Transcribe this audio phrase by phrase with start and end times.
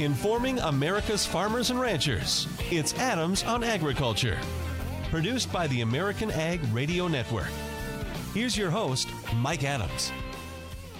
[0.00, 2.46] informing America's farmers and ranchers.
[2.70, 4.38] It's Adams on Agriculture,
[5.10, 7.50] produced by the American Ag Radio Network.
[8.32, 10.12] Here's your host, Mike Adams.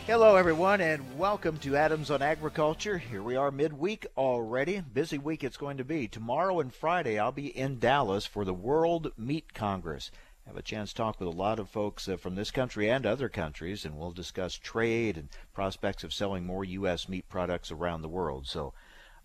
[0.06, 2.98] Hello, everyone, and welcome to Adams on Agriculture.
[2.98, 4.80] Here we are midweek already.
[4.80, 6.08] Busy week it's going to be.
[6.08, 10.10] Tomorrow and Friday, I'll be in Dallas for the World Meat Congress
[10.48, 13.04] have a chance to talk with a lot of folks uh, from this country and
[13.04, 17.06] other countries, and we'll discuss trade and prospects of selling more U.S.
[17.06, 18.46] meat products around the world.
[18.46, 18.72] So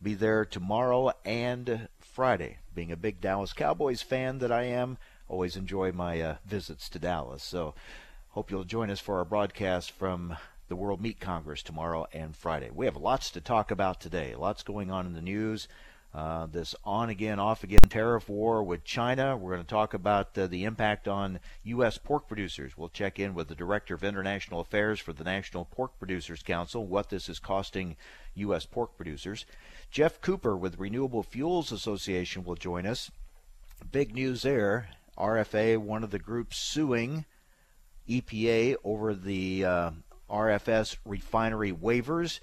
[0.03, 2.57] be there tomorrow and Friday.
[2.75, 4.97] Being a big Dallas Cowboys fan that I am,
[5.29, 7.41] always enjoy my uh, visits to Dallas.
[7.41, 7.73] So
[8.31, 10.35] hope you'll join us for our broadcast from
[10.67, 12.69] the World Meat Congress tomorrow and Friday.
[12.69, 15.69] We have lots to talk about today, lots going on in the news.
[16.13, 19.35] Uh, this on again, off again tariff war with China.
[19.35, 21.97] We're going to talk about uh, the impact on U.S.
[21.97, 22.77] pork producers.
[22.77, 26.85] We'll check in with the Director of International Affairs for the National Pork Producers Council,
[26.85, 27.95] what this is costing
[28.35, 28.67] U.S.
[28.67, 29.47] pork producers.
[29.89, 33.09] Geoff Cooper with Renewable Fuels Association will join us.
[33.91, 34.89] Big news there.
[35.17, 37.25] RFA, one of the groups suing
[38.07, 39.91] EPA over the uh,
[40.29, 42.39] RFS refinery waivers.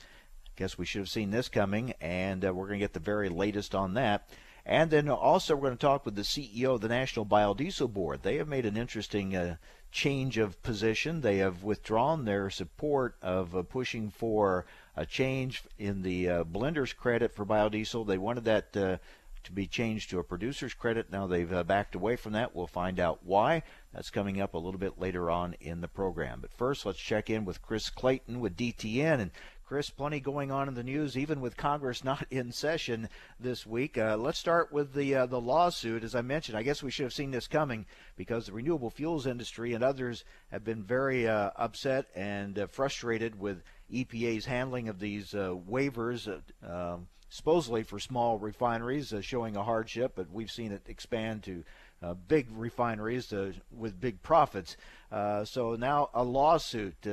[0.61, 3.30] Guess we should have seen this coming, and uh, we're going to get the very
[3.30, 4.28] latest on that.
[4.67, 8.22] And then also, we're going to talk with the CEO of the National Biodiesel Board.
[8.22, 9.56] They have made an interesting uh,
[9.91, 11.22] change of position.
[11.22, 16.92] They have withdrawn their support of uh, pushing for a change in the uh, blender's
[16.92, 18.06] credit for biodiesel.
[18.06, 18.98] They wanted that uh,
[19.45, 21.11] to be changed to a producer's credit.
[21.11, 22.55] Now they've uh, backed away from that.
[22.55, 23.62] We'll find out why.
[23.95, 26.41] That's coming up a little bit later on in the program.
[26.42, 29.20] But first, let's check in with Chris Clayton with DTN.
[29.20, 29.30] And
[29.71, 33.97] Chris, plenty going on in the news, even with Congress not in session this week.
[33.97, 36.03] Uh, let's start with the uh, the lawsuit.
[36.03, 39.29] As I mentioned, I guess we should have seen this coming because the renewable fuels
[39.29, 44.98] industry and others have been very uh, upset and uh, frustrated with EPA's handling of
[44.98, 46.27] these uh, waivers.
[46.27, 51.63] Uh, um, supposedly for small refineries, showing a hardship, but we've seen it expand to
[52.03, 54.77] uh, big refineries uh, with big profits.
[55.13, 57.07] Uh, so now a lawsuit.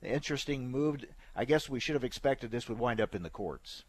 [0.00, 1.04] interesting move.
[1.34, 3.84] I guess we should have expected this would wind up in the courts.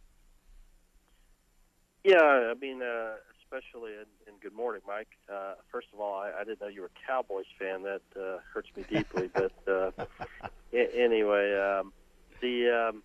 [2.03, 5.09] Yeah, I mean, uh, especially in, in Good Morning, Mike.
[5.31, 7.83] Uh, first of all, I, I didn't know you were a Cowboys fan.
[7.83, 9.27] That uh, hurts me deeply.
[9.33, 9.91] but uh,
[10.73, 11.91] anyway, um,
[12.41, 13.03] the um,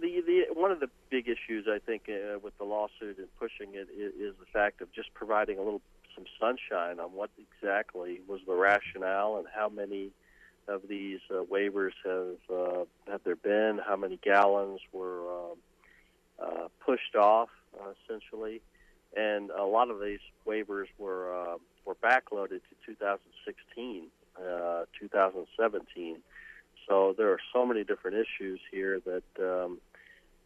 [0.00, 3.74] the the one of the big issues I think uh, with the lawsuit and pushing
[3.74, 5.82] it is, is the fact of just providing a little
[6.14, 10.10] some sunshine on what exactly was the rationale and how many
[10.70, 13.80] of these uh, waivers have uh, have there been?
[13.84, 15.56] How many gallons were um,
[16.40, 17.48] uh, pushed off,
[17.78, 18.62] uh, essentially?
[19.16, 24.06] And a lot of these waivers were uh, were backloaded to 2016,
[24.38, 26.16] uh, 2017.
[26.88, 29.78] So there are so many different issues here that um,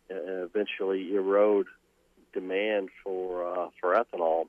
[0.09, 1.67] eventually erode
[2.33, 4.47] demand for uh, for ethanol.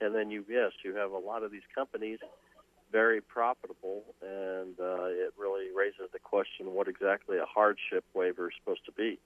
[0.00, 2.18] And then you yes, you have a lot of these companies
[2.92, 8.54] very profitable, and uh, it really raises the question what exactly a hardship waiver is
[8.60, 9.18] supposed to be.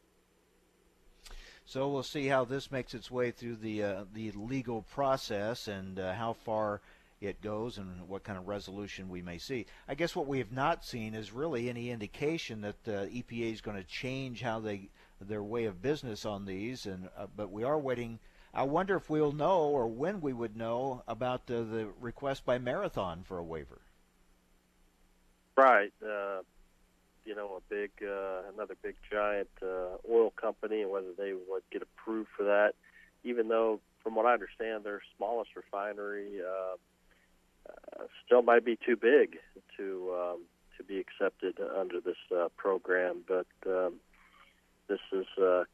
[1.67, 5.99] So we'll see how this makes its way through the uh, the legal process and
[5.99, 6.81] uh, how far
[7.21, 9.67] it goes and what kind of resolution we may see.
[9.89, 13.61] I guess what we have not seen is really any indication that the EPA is
[13.63, 14.91] going to change how they
[15.21, 18.21] their way of business on these, and uh, but we are waiting
[18.55, 22.59] I wonder if we'll know or when we would know about uh, the request by
[22.59, 23.81] Marathon for a waiver.
[25.57, 25.93] Right.
[26.03, 26.43] Uh,
[27.25, 31.63] you know, a big, uh, another big giant uh, oil company, and whether they would
[31.73, 32.75] get approved for that,
[33.25, 36.77] even though, from what I understand, their smallest refinery uh,
[37.69, 39.39] uh, still might be too big
[39.77, 40.43] to um,
[40.77, 43.25] to be accepted under this uh, program.
[43.27, 43.95] But um,
[44.89, 45.27] this is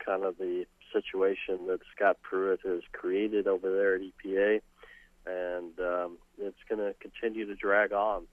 [0.04, 4.60] kind of the situation that Scott Pruitt has created over there at EPA,
[5.26, 8.26] and um, it's going to continue to drag on.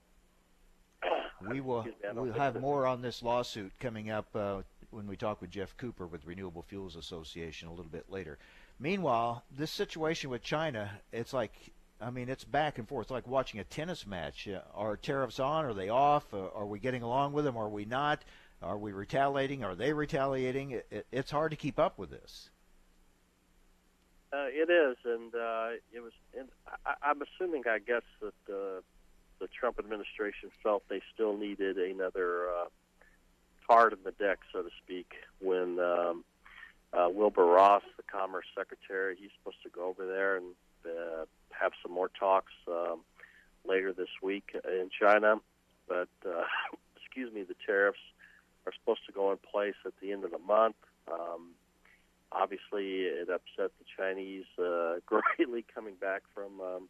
[1.50, 5.50] We will we'll have more on this lawsuit coming up uh, when we talk with
[5.50, 8.38] Geoff Cooper with Renewable Fuels Association a little bit later.
[8.78, 11.53] Meanwhile, this situation with China, it's like
[12.02, 13.06] I mean, it's back and forth.
[13.06, 14.47] It's like watching a tennis match.
[14.47, 15.66] Uh, are tariffs on?
[15.66, 16.34] Are they off?
[16.34, 17.58] Uh, are we getting along with them?
[17.58, 18.23] Are we not?
[18.61, 19.64] Are we retaliating?
[19.64, 20.72] Are they retaliating?
[20.72, 22.50] It, it, it's hard to keep up with this.
[24.32, 26.11] Uh, it is, and uh, it was.
[26.38, 26.50] And
[26.85, 28.82] I, I'm assuming, I guess, that uh,
[29.40, 32.66] the Trump administration felt they still needed another uh,
[33.66, 36.23] card in the deck, so to speak, when um,
[36.94, 40.53] uh, Wilbur Ross, the Commerce Secretary, he's supposed to go over there and
[40.85, 43.00] uh, have some more talks um,
[43.67, 45.35] later this week in China.
[45.88, 46.44] But uh,
[46.97, 48.00] excuse me, the tariffs
[48.66, 50.76] are supposed to go in place at the end of the month.
[52.32, 56.90] obviously, it upset the Chinese uh, greatly coming back from um,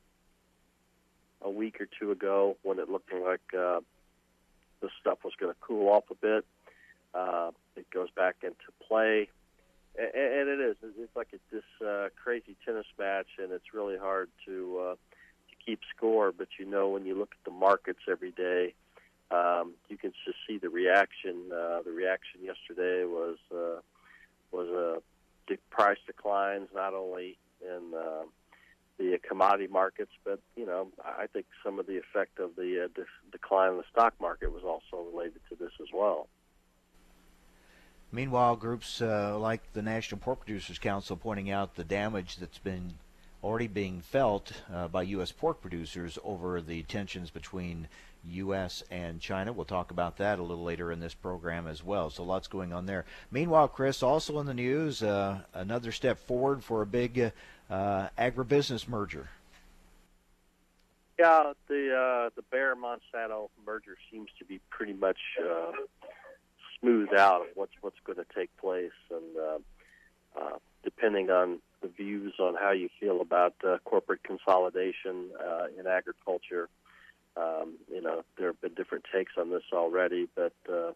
[1.42, 3.80] a week or two ago when it looked like uh,
[4.82, 6.46] the stuff was going to cool off a bit.
[7.14, 8.56] Uh, it goes back into
[8.88, 9.30] play,
[9.98, 10.76] and, and it is.
[10.98, 15.66] It's like a, this uh, crazy tennis match, and it's really hard to uh, to
[15.66, 16.32] keep score.
[16.32, 18.74] But you know, when you look at the markets every day,
[19.32, 21.52] um, you can just see the reaction.
[21.52, 23.82] Uh, the reaction yesterday was uh,
[24.52, 28.24] was a uh, price declines, not only in uh,
[28.98, 32.88] the commodity markets, but you know, I think some of the effect of the uh,
[32.96, 36.28] de- decline in the stock market was also related to this as well.
[38.12, 42.96] Meanwhile, groups uh, like the National Pork Producers Council pointing out the damage that's been
[43.44, 45.32] already being felt uh, by U.S.
[45.32, 47.88] pork producers over the tensions between
[48.28, 48.84] U.S.
[48.92, 49.54] and China.
[49.54, 52.10] We'll talk about that a little later in this program as well.
[52.10, 53.06] So lots going on there.
[53.32, 57.32] Meanwhile, Chris, also in the news, uh, another step forward for a big
[57.70, 59.30] uh, agribusiness merger.
[61.18, 65.72] Yeah, the uh, the Bayer Monsanto merger seems to be pretty much uh,
[66.80, 71.90] smoothed out of what's what's going to take place, and uh, uh, depending on the
[71.90, 76.70] views on how you feel about uh, corporate consolidation uh, in agriculture,
[77.38, 80.92] um, you know, there have been different takes on this already, but uh,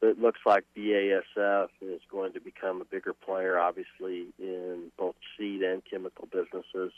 [0.00, 5.62] it looks like BASF is going to become a bigger player, obviously, in both seed
[5.62, 6.92] and chemical businesses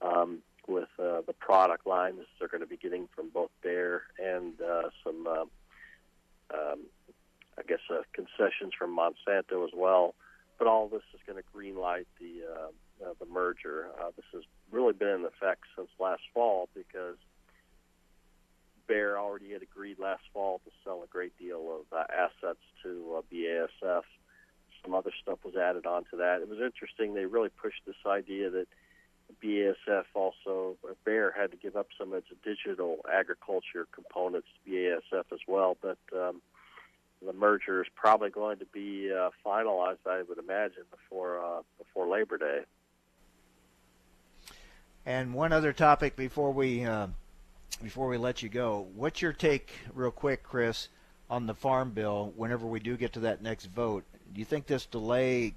[0.00, 0.38] um,
[0.68, 4.90] with uh, the product lines they're going to be getting from both Bayer and uh,
[5.04, 5.44] some, uh,
[6.54, 6.80] um,
[7.58, 10.14] I guess, uh, concessions from Monsanto as well.
[10.58, 12.68] But all this is going to greenlight the uh,
[13.04, 13.88] uh, the merger.
[14.00, 17.16] Uh, this has really been in effect since last fall because
[18.86, 23.18] Bayer already had agreed last fall to sell a great deal of uh, assets to
[23.18, 24.02] uh, BASF.
[24.82, 26.40] Some other stuff was added on to that.
[26.42, 27.14] It was interesting.
[27.14, 28.68] They really pushed this idea that
[29.42, 34.70] BASF also, or Bayer had to give up some of its digital agriculture components to
[34.70, 35.76] BASF as well.
[35.80, 36.40] But um,
[37.24, 42.06] the merger is probably going to be uh, finalized, I would imagine, before uh, before
[42.06, 42.60] Labor Day.
[45.04, 47.08] And one other topic before we uh,
[47.82, 50.88] before we let you go, what's your take, real quick, Chris,
[51.28, 52.32] on the farm bill?
[52.36, 55.54] Whenever we do get to that next vote, do you think this delay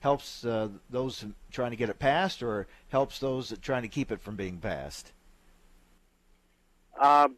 [0.00, 4.20] helps uh, those trying to get it passed, or helps those trying to keep it
[4.20, 5.12] from being passed?
[7.00, 7.36] Um,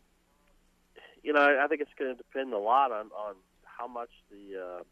[1.22, 3.34] you know, I think it's going to depend a lot on, on
[3.64, 4.82] how much the uh,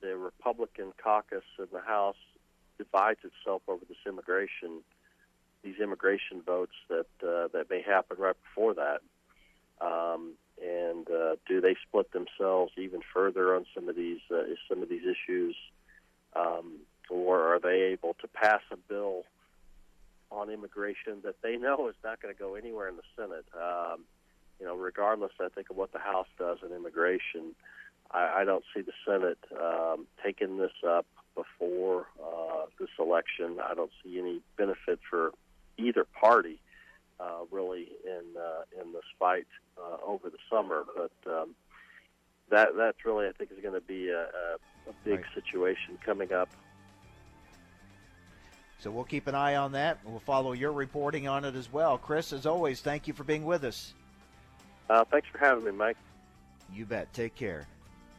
[0.00, 2.16] the Republican caucus in the House
[2.78, 4.82] divides itself over this immigration
[5.66, 9.00] these immigration votes that uh, that may happen right before that,
[9.80, 14.82] um, and uh, do they split themselves even further on some of these uh, some
[14.82, 15.56] of these issues,
[16.36, 16.78] um,
[17.10, 19.24] or are they able to pass a bill
[20.30, 23.46] on immigration that they know is not going to go anywhere in the Senate?
[23.54, 24.04] Um,
[24.60, 27.54] you know, regardless, I think of what the House does in immigration,
[28.10, 33.58] I, I don't see the Senate um, taking this up before uh, this election.
[33.62, 35.32] I don't see any benefit for
[35.78, 36.60] either party
[37.20, 39.46] uh, really in uh, in this fight
[39.78, 40.84] uh, over the summer.
[40.96, 41.54] But um,
[42.50, 45.24] that that's really I think is going to be a, a, a big right.
[45.34, 46.48] situation coming up.
[48.78, 49.98] So we'll keep an eye on that.
[50.04, 51.96] We'll follow your reporting on it as well.
[51.96, 53.94] Chris, as always, thank you for being with us.
[54.90, 55.96] Uh, thanks for having me, Mike.
[56.72, 57.12] You bet.
[57.12, 57.66] Take care.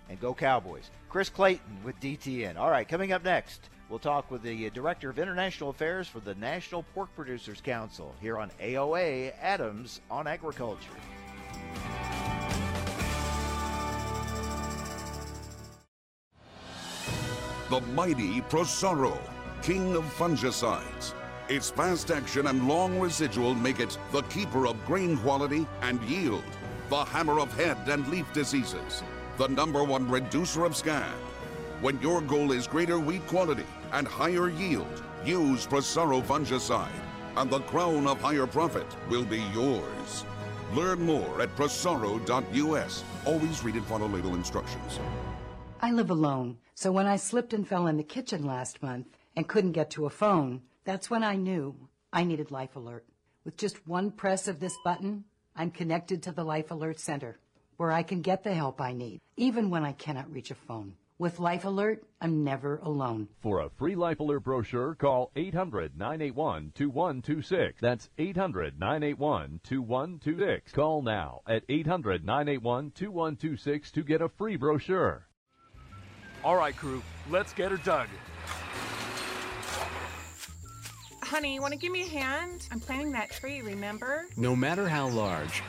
[0.10, 0.90] And go Cowboys.
[1.10, 2.58] Chris Clayton with DTN.
[2.58, 3.70] All right, coming up next.
[3.90, 8.38] We'll talk with the Director of International Affairs for the National Pork Producers Council here
[8.38, 10.92] on AOA Adams on Agriculture.
[17.70, 19.18] The mighty Prosaro,
[19.62, 21.14] king of fungicides.
[21.48, 26.44] Its fast action and long residual make it the keeper of grain quality and yield,
[26.90, 29.02] the hammer of head and leaf diseases,
[29.38, 31.16] the number one reducer of scab.
[31.80, 37.02] When your goal is greater wheat quality, and higher yield, use Prosaro fungicide,
[37.36, 40.26] and the crown of higher profit will be yours.
[40.74, 43.04] Learn more at prosaro.us.
[43.26, 45.00] Always read and follow label instructions.
[45.82, 49.48] I live alone, so when I slipped and fell in the kitchen last month and
[49.48, 51.76] couldn't get to a phone, that's when I knew
[52.12, 53.06] I needed Life Alert.
[53.46, 55.26] With just one press of this button,
[55.56, 57.40] I'm connected to the Life Alert Center,
[57.78, 60.94] where I can get the help I need, even when I cannot reach a phone.
[61.20, 63.28] With Life Alert, I'm never alone.
[63.42, 67.82] For a free Life Alert brochure, call 800 981 2126.
[67.82, 70.72] That's 800 981 2126.
[70.74, 75.26] Call now at 800 981 2126 to get a free brochure.
[76.44, 78.08] All right, crew, let's get her dug.
[81.24, 82.68] Honey, want to give me a hand?
[82.72, 84.28] I'm planting that tree, remember?
[84.38, 85.64] No matter how large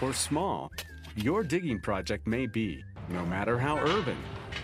[0.00, 0.70] or small
[1.16, 4.16] your digging project may be, no matter how urban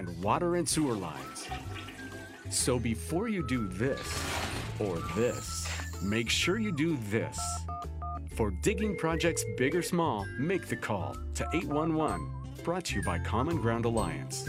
[0.00, 1.46] and water and sewer lines.
[2.48, 4.00] So before you do this
[4.80, 5.68] or this,
[6.02, 7.38] make sure you do this.
[8.34, 12.30] For digging projects big or small, make the call to 811.
[12.64, 14.48] Brought to you by Common Ground Alliance.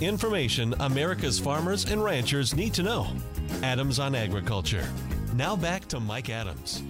[0.00, 3.08] Information America's farmers and ranchers need to know.
[3.64, 4.86] Adams on Agriculture.
[5.34, 6.84] Now back to Mike Adams.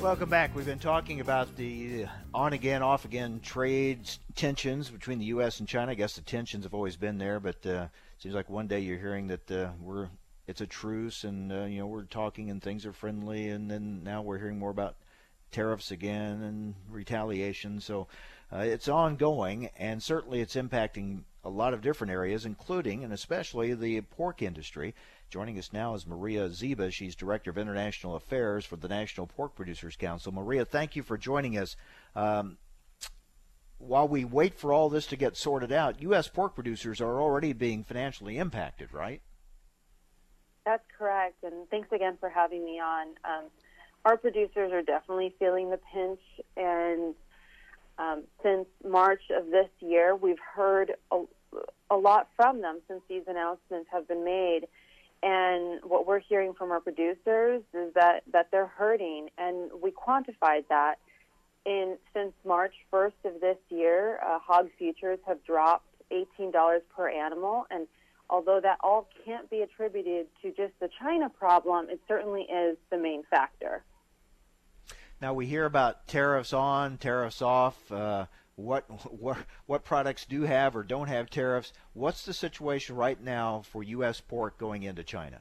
[0.00, 0.56] Welcome back.
[0.56, 5.60] We've been talking about the on again, off again trade tensions between the U.S.
[5.60, 5.92] and China.
[5.92, 8.80] I guess the tensions have always been there, but uh, it seems like one day
[8.80, 10.08] you're hearing that uh, we're
[10.48, 14.02] it's a truce and uh, you know we're talking and things are friendly, and then
[14.02, 14.96] now we're hearing more about
[15.52, 17.80] tariffs again and retaliation.
[17.80, 18.08] So
[18.54, 23.74] uh, it's ongoing, and certainly it's impacting a lot of different areas, including and especially
[23.74, 24.94] the pork industry.
[25.28, 26.92] Joining us now is Maria Zieba.
[26.92, 30.32] She's Director of International Affairs for the National Pork Producers Council.
[30.32, 31.76] Maria, thank you for joining us.
[32.14, 32.58] Um,
[33.78, 36.28] while we wait for all this to get sorted out, U.S.
[36.28, 39.20] pork producers are already being financially impacted, right?
[40.64, 41.42] That's correct.
[41.42, 43.08] And thanks again for having me on.
[43.24, 43.44] Um,
[44.04, 46.20] our producers are definitely feeling the pinch,
[46.56, 47.14] and
[47.98, 51.22] um, since March of this year, we've heard a,
[51.90, 54.62] a lot from them since these announcements have been made.
[55.22, 60.64] And what we're hearing from our producers is that, that they're hurting, and we quantified
[60.68, 60.96] that.
[61.64, 67.64] In since March 1st of this year, uh, hog futures have dropped $18 per animal,
[67.70, 67.86] and
[68.28, 72.98] although that all can't be attributed to just the China problem, it certainly is the
[72.98, 73.82] main factor.
[75.24, 77.90] Now we hear about tariffs on, tariffs off.
[77.90, 78.26] Uh,
[78.56, 81.72] what what what products do have or don't have tariffs?
[81.94, 84.20] What's the situation right now for U.S.
[84.20, 85.38] pork going into China?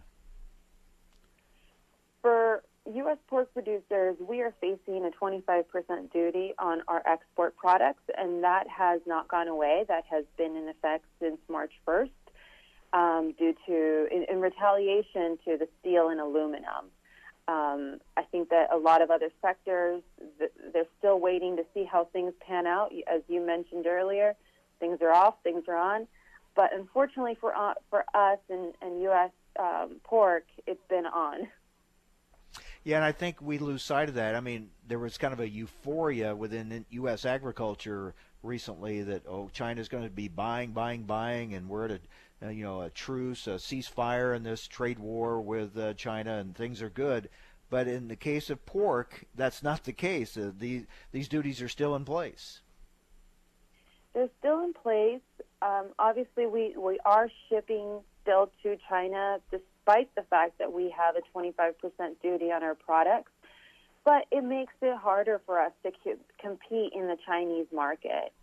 [2.21, 2.63] For
[2.93, 3.17] U.S.
[3.27, 9.01] pork producers, we are facing a 25% duty on our export products, and that has
[9.05, 9.83] not gone away.
[9.89, 12.09] That has been in effect since March 1st,
[12.93, 16.85] um, due to in, in retaliation to the steel and aluminum.
[17.47, 20.01] Um, I think that a lot of other sectors,
[20.39, 22.91] they're still waiting to see how things pan out.
[23.07, 24.35] As you mentioned earlier,
[24.79, 26.07] things are off, things are on.
[26.55, 29.31] But unfortunately for, uh, for us and, and U.S.
[29.59, 31.47] Um, pork, it's been on.
[32.85, 34.35] Yeah, and I think we lose sight of that.
[34.35, 37.23] I mean, there was kind of a euphoria within U.S.
[37.23, 41.99] agriculture recently that oh, China's going to be buying, buying, buying, and we're at a
[42.43, 46.55] uh, you know a truce, a ceasefire in this trade war with uh, China, and
[46.55, 47.29] things are good.
[47.69, 50.37] But in the case of pork, that's not the case.
[50.37, 52.61] Uh, these these duties are still in place.
[54.13, 55.21] They're still in place.
[55.61, 61.15] Um, obviously, we we are shipping still to China, despite the fact that we have
[61.15, 61.73] a 25%
[62.21, 63.31] duty on our products.
[64.05, 65.91] But it makes it harder for us to
[66.41, 68.33] compete in the Chinese market.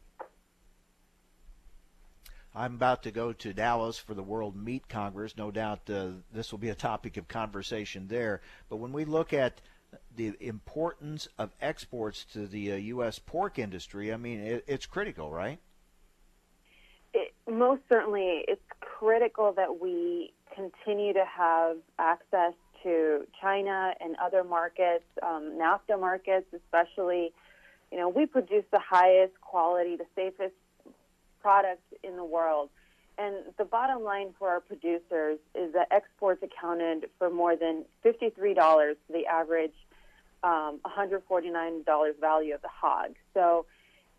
[2.54, 5.36] I'm about to go to Dallas for the World Meat Congress.
[5.36, 8.40] No doubt uh, this will be a topic of conversation there.
[8.68, 9.60] But when we look at
[10.16, 13.18] the importance of exports to the uh, U.S.
[13.18, 14.12] pork industry.
[14.12, 15.58] I mean, it, it's critical, right?
[17.14, 24.44] It, most certainly, it's critical that we continue to have access to China and other
[24.44, 27.32] markets, um, NAFTA markets, especially.
[27.90, 30.54] You know, we produce the highest quality, the safest
[31.40, 32.70] products in the world.
[33.18, 38.34] And the bottom line for our producers is that exports accounted for more than $53
[38.56, 39.74] for the average
[40.42, 41.84] um, $149
[42.18, 43.14] value of the hog.
[43.34, 43.66] So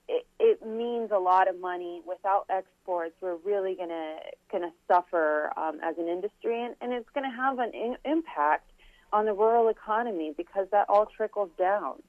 [0.08, 2.02] it, it, means a lot of money.
[2.06, 4.18] Without exports, we're really gonna
[4.52, 8.70] gonna suffer um, as an industry, and, and it's gonna have an in- impact
[9.14, 12.02] on the rural economy because that all trickles down.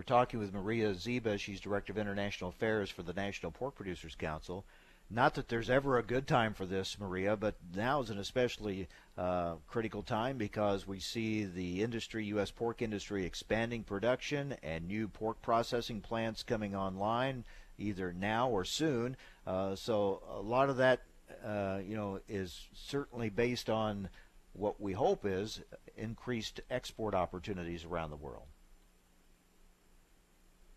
[0.00, 1.38] We're talking with Maria Zieba.
[1.38, 4.64] She's Director of International Affairs for the National Pork Producers Council.
[5.10, 8.88] Not that there's ever a good time for this, Maria, but now is an especially
[9.18, 12.50] uh, critical time because we see the industry, U.S.
[12.50, 17.44] pork industry, expanding production and new pork processing plants coming online
[17.76, 19.18] either now or soon.
[19.46, 21.02] Uh, so a lot of that,
[21.44, 24.08] uh, you know, is certainly based on
[24.54, 25.60] what we hope is
[25.94, 28.46] increased export opportunities around the world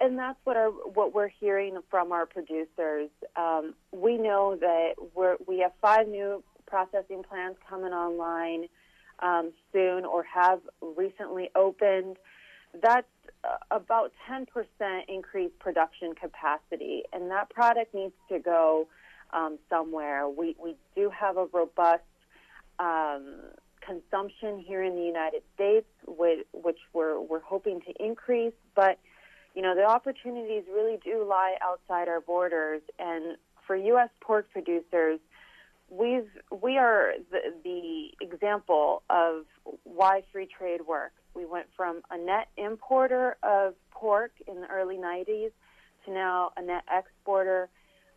[0.04, 3.10] and that's what our what we're hearing from our producers.
[3.38, 8.68] Um, we know that we're we have five new processing plants coming online
[9.20, 10.60] um, soon or have
[10.98, 12.18] recently opened.
[12.82, 13.08] That's
[13.72, 14.46] about 10%
[15.08, 18.88] increased production capacity, and that product needs to go
[19.32, 20.28] um, somewhere.
[20.28, 22.04] We we do have a robust
[22.80, 23.36] um,
[23.80, 28.98] consumption here in the United States, which, which we're we're hoping to increase, but
[29.54, 32.82] you know, the opportunities really do lie outside our borders.
[33.00, 34.10] And for U.S.
[34.22, 35.20] pork producers,
[35.90, 36.30] we've
[36.62, 39.46] we are the, the example of
[39.84, 41.16] why free trade works.
[41.36, 45.52] We went from a net importer of pork in the early 90s
[46.06, 47.70] to now a net exporter,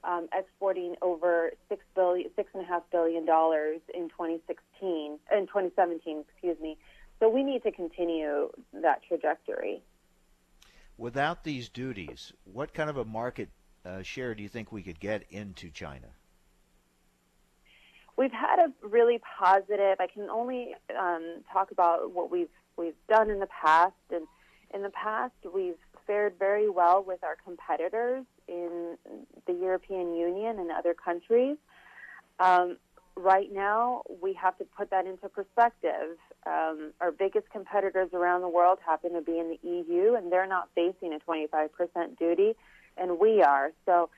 [0.04, 6.25] um, exporting over six billion, six and a half billion dollars in 2016, in 2017,
[6.28, 6.76] excuse me.
[7.20, 9.82] So we need to continue that trajectory.
[10.99, 13.50] Without these duties, what kind of a market
[13.85, 16.09] uh, share do you think we could get into China?
[18.17, 20.00] We've had a really positive.
[20.00, 24.26] I can only um, talk about what we've we've done in the past, and
[24.73, 28.97] in the past we've fared very well with our competitors in
[29.47, 31.56] the European Union and other countries.
[32.39, 32.78] Um,
[33.17, 36.17] right now, we have to put that into perspective.
[36.47, 40.47] Um, our biggest competitors around the world happen to be in the EU, and they're
[40.47, 42.54] not facing a 25% duty,
[42.97, 43.73] and we are.
[43.85, 44.11] So,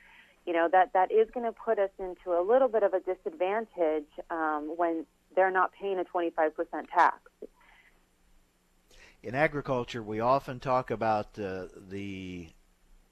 [0.45, 2.99] you know that that is going to put us into a little bit of a
[2.99, 6.51] disadvantage um, when they're not paying a 25%
[6.93, 7.17] tax.
[9.21, 12.47] In agriculture, we often talk about uh, the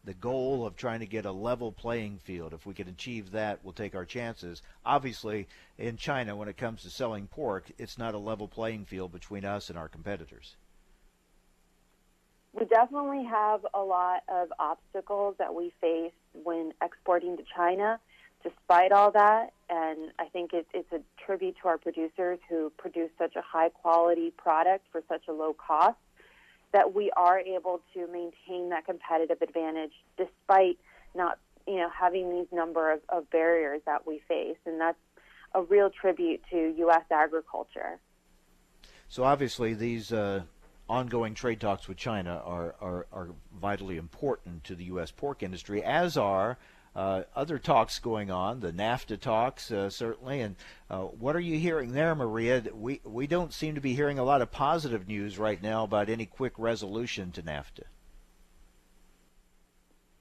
[0.07, 2.53] the goal of trying to get a level playing field.
[2.53, 4.61] If we can achieve that, we'll take our chances.
[4.85, 9.11] Obviously, in China, when it comes to selling pork, it's not a level playing field
[9.11, 10.55] between us and our competitors.
[12.53, 17.99] We definitely have a lot of obstacles that we face when exporting to China.
[18.43, 23.09] Despite all that, and I think it, it's a tribute to our producers who produce
[23.17, 25.97] such a high quality product for such a low cost
[26.73, 30.77] that we are able to maintain that competitive advantage despite
[31.15, 34.97] not you know having these number of, of barriers that we face and that's
[35.55, 37.03] a real tribute to U.S.
[37.11, 37.99] agriculture.
[39.07, 40.43] So obviously these uh,
[40.89, 45.11] ongoing trade talks with China are, are, are vitally important to the U.S.
[45.11, 46.57] pork industry, as are
[46.97, 50.41] uh, other talks going on, the NAFTA talks uh, certainly.
[50.41, 50.55] And
[50.89, 52.63] uh, what are you hearing there, Maria?
[52.73, 56.09] We we don't seem to be hearing a lot of positive news right now about
[56.09, 57.83] any quick resolution to NAFTA.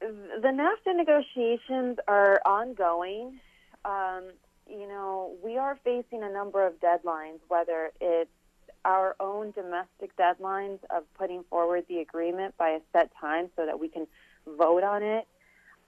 [0.00, 3.40] The NAFTA negotiations are ongoing.
[3.86, 4.24] Um,
[4.68, 8.30] you know, we are facing a number of deadlines, whether it's
[8.84, 13.80] our own domestic deadlines of putting forward the agreement by a set time so that
[13.80, 14.06] we can
[14.46, 15.26] vote on it.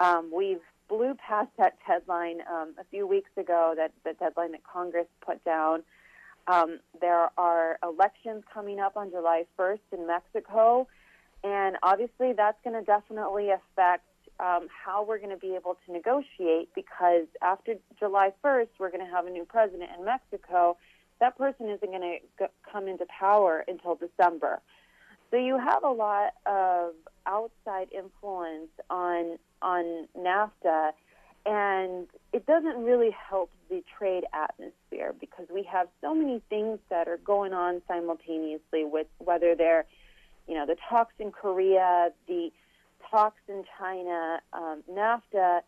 [0.01, 4.65] Um, we've blew past that deadline um, a few weeks ago, that the deadline that
[4.65, 5.83] Congress put down.
[6.47, 10.89] Um, there are elections coming up on July 1st in Mexico,
[11.45, 14.05] and obviously that's going to definitely affect
[14.41, 19.05] um, how we're going to be able to negotiate because after July 1st, we're going
[19.05, 20.77] to have a new president in Mexico.
[21.21, 24.61] That person isn't going to come into power until December.
[25.31, 26.95] So you have a lot of
[27.27, 30.93] outside influence on on NAFTA,
[31.47, 37.09] and it doesn't really help the trade atmosphere because we have so many things that
[37.09, 39.87] are going on simultaneously with whether they're,
[40.47, 42.51] you know, the talks in Korea, the
[43.11, 45.61] talks in China, um, NAFTA,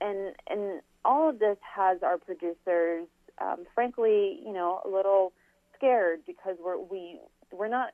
[0.00, 3.06] and and all of this has our producers,
[3.40, 5.32] um, frankly, you know, a little
[5.76, 7.20] scared because we're we
[7.52, 7.92] we're not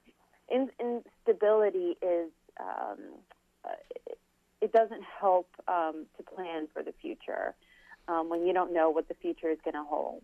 [0.48, 2.98] in, instability is um,
[4.64, 7.54] it doesn't help um, to plan for the future
[8.08, 10.22] um, when you don't know what the future is going to hold.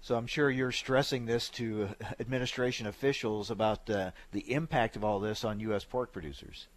[0.00, 5.20] So I'm sure you're stressing this to administration officials about uh, the impact of all
[5.20, 5.84] this on U.S.
[5.84, 6.68] pork producers.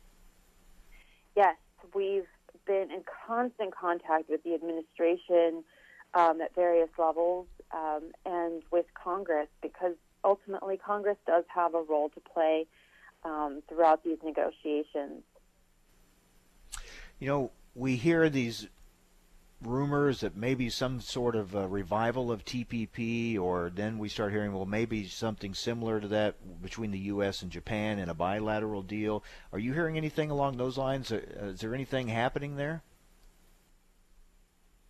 [1.38, 1.56] Yes,
[1.96, 2.28] we've
[2.68, 5.64] been in constant contact with the administration
[6.14, 9.94] um, at various levels um, and with Congress because
[10.26, 12.68] ultimately Congress does have a role to play
[13.24, 15.24] um, throughout these negotiations.
[17.22, 18.68] You know, we hear these
[19.62, 24.66] rumors that maybe some sort of revival of TPP, or then we start hearing, well,
[24.66, 27.44] maybe something similar to that between the U.S.
[27.44, 29.24] and Japan in a bilateral deal.
[29.54, 31.12] Are you hearing anything along those lines?
[31.12, 32.82] Uh, is there anything happening there?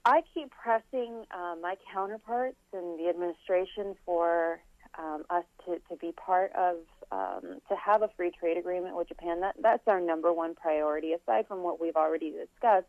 [0.06, 4.62] I keep pressing uh, my counterparts in the administration for
[4.97, 6.77] um, us to, to be part of,
[7.12, 9.41] um, to have a free trade agreement with Japan.
[9.41, 12.88] That, that's our number one priority, aside from what we've already discussed.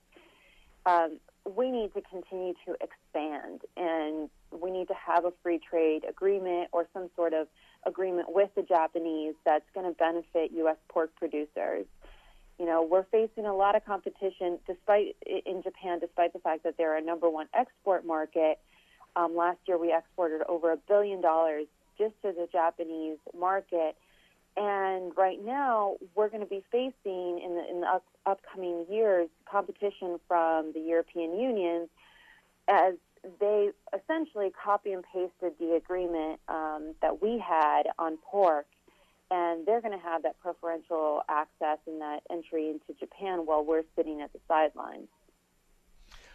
[0.85, 6.05] Um, we need to continue to expand and we need to have a free trade
[6.09, 7.49] agreement or some sort of
[7.85, 10.77] agreement with the Japanese that's going to benefit U.S.
[10.89, 11.85] pork producers.
[12.59, 16.77] You know, we're facing a lot of competition despite in Japan, despite the fact that
[16.77, 18.61] they're a number one export market.
[19.17, 21.67] Um, last year, we exported over a billion dollars
[22.03, 23.97] just to the Japanese market.
[24.57, 29.29] And right now, we're going to be facing in the, in the up, upcoming years
[29.51, 31.89] competition from the European Union
[32.69, 32.95] as
[33.41, 38.67] they essentially copy and pasted the agreement um, that we had on pork,
[39.31, 43.85] and they're going to have that preferential access and that entry into Japan while we're
[43.97, 45.09] sitting at the sidelines.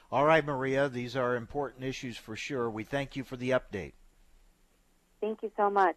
[0.10, 2.70] All right, Maria, these are important issues for sure.
[2.70, 3.94] We thank you for the update.
[5.22, 5.96] Thank you so much.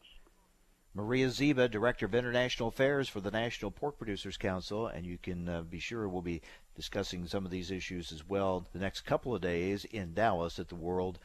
[0.93, 5.49] Maria Zieba, Director of International Affairs for the National Pork Producers Council, and you can
[5.49, 6.43] uh, be sure we'll be
[6.75, 10.69] discussing some of these issues as well the next couple of days in Dallas at
[10.69, 11.21] the World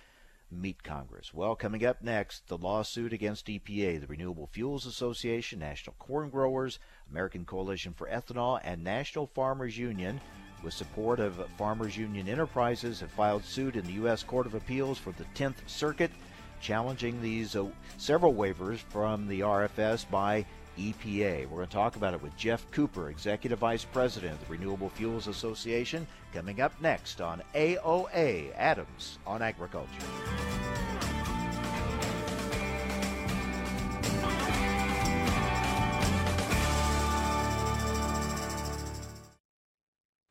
[0.51, 1.33] Meat Congress.
[1.33, 6.77] Well, coming up next, the lawsuit against EPA, the Renewable Fuels Association, National Corn Growers,
[7.09, 10.21] American Coalition for Ethanol, and National Farmers Union,
[10.63, 14.21] with support of Farmers Union Enterprises, have filed suit in the U.S.
[14.21, 16.11] Court of Appeals for the 10th Circuit
[16.65, 17.63] challenging these uh,
[17.99, 20.43] several waivers from the RFS by
[20.79, 21.47] EPA.
[21.47, 24.89] We're going to talk about it with Geoff Cooper, Executive Vice President of the Renewable
[24.89, 29.91] Fuels Association, coming up next on AOA Adams on Agriculture.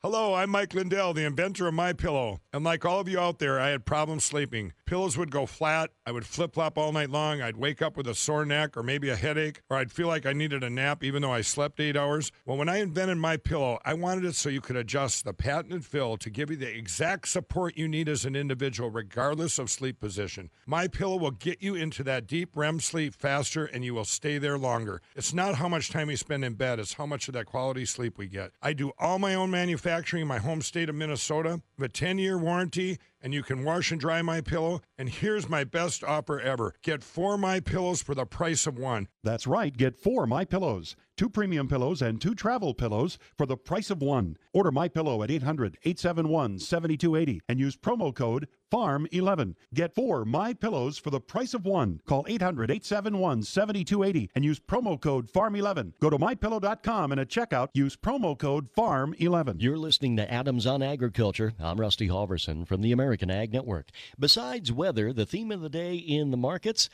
[0.02, 2.40] Hello, I'm Mike Lindell, the inventor of My Pillow.
[2.52, 4.74] And like all of you out there, I had problems sleeping.
[4.86, 5.90] Pillows would go flat.
[6.04, 7.40] I would flip flop all night long.
[7.40, 10.26] I'd wake up with a sore neck or maybe a headache, or I'd feel like
[10.26, 12.30] I needed a nap even though I slept eight hours.
[12.44, 15.86] Well, when I invented My Pillow, I wanted it so you could adjust the patented
[15.86, 20.00] fill to give you the exact support you need as an individual, regardless of sleep
[20.00, 20.50] position.
[20.66, 24.36] My Pillow will get you into that deep REM sleep faster, and you will stay
[24.36, 25.00] there longer.
[25.16, 27.86] It's not how much time we spend in bed; it's how much of that quality
[27.86, 28.52] sleep we get.
[28.60, 31.62] I do all my own manufacturing in my home state of Minnesota.
[31.80, 34.82] a 10 year warranty, and you can wash and dry my pillow.
[34.98, 39.08] And here's my best offer ever get four my pillows for the price of one.
[39.24, 39.74] That's right.
[39.74, 44.02] Get four my pillows, two premium pillows, and two travel pillows for the price of
[44.02, 44.36] one.
[44.52, 49.54] Order my pillow at 800 871 7280 and use promo code FARM11.
[49.72, 52.00] Get four My Pillows for the price of one.
[52.06, 55.92] Call 800 871 7280 and use promo code FARM11.
[56.00, 59.62] Go to mypillow.com and at checkout use promo code FARM11.
[59.62, 61.52] You're listening to Adams on Agriculture.
[61.60, 63.90] I'm Rusty Halverson from the American Ag Network.
[64.18, 66.88] Besides weather, the theme of the day in the markets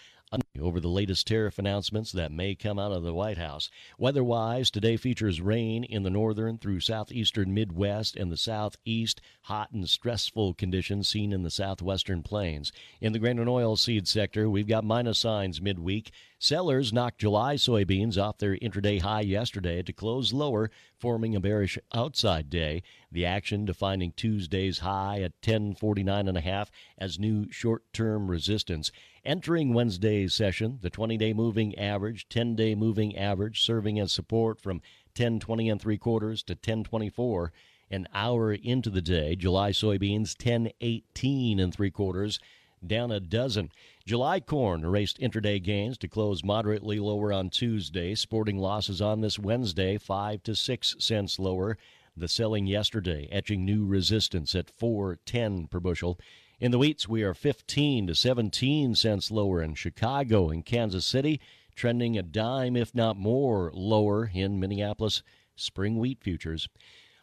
[0.60, 3.68] over the latest tariff announcements that may come out of the White House.
[3.98, 9.72] Weather wise, today features rain in the northern through southeastern Midwest and the southeast, hot
[9.72, 12.70] and stressful conditions seen in the southwestern plains.
[13.00, 16.12] In the grain and oil seed sector, we've got minus signs midweek.
[16.38, 21.76] Sellers knocked July soybeans off their intraday high yesterday to close lower, forming a bearish
[21.92, 22.84] outside day.
[23.10, 28.92] The action defining Tuesday's high at 1049.5 as new short-term resistance.
[29.22, 34.76] Entering Wednesday's session, the 20-day moving average, 10-day moving average serving as support from
[35.08, 37.52] 1020 and 3 quarters to 1024
[37.90, 42.38] An hour into the day, July soybeans 10.18 and three quarters,
[42.86, 43.70] down a dozen.
[44.06, 49.38] July corn erased intraday gains to close moderately lower on Tuesday, sporting losses on this
[49.38, 51.76] Wednesday, 5 to 6 cents lower.
[52.16, 56.18] The selling yesterday etching new resistance at 4.10 per bushel.
[56.60, 61.40] In the wheats, we are 15 to 17 cents lower in Chicago and Kansas City,
[61.74, 65.22] trending a dime, if not more, lower in Minneapolis.
[65.56, 66.68] Spring wheat futures.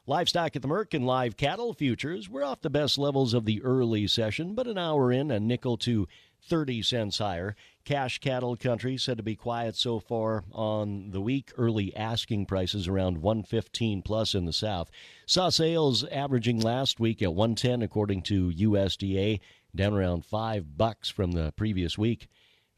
[0.07, 3.61] Livestock at the Merc and live cattle futures were off the best levels of the
[3.61, 6.07] early session, but an hour in, a nickel to
[6.43, 7.55] 30 cents higher.
[7.85, 11.51] Cash cattle country said to be quiet so far on the week.
[11.57, 14.89] Early asking prices around 115 plus in the south.
[15.25, 19.39] Saw sales averaging last week at 110 according to USDA,
[19.75, 22.27] down around 5 bucks from the previous week.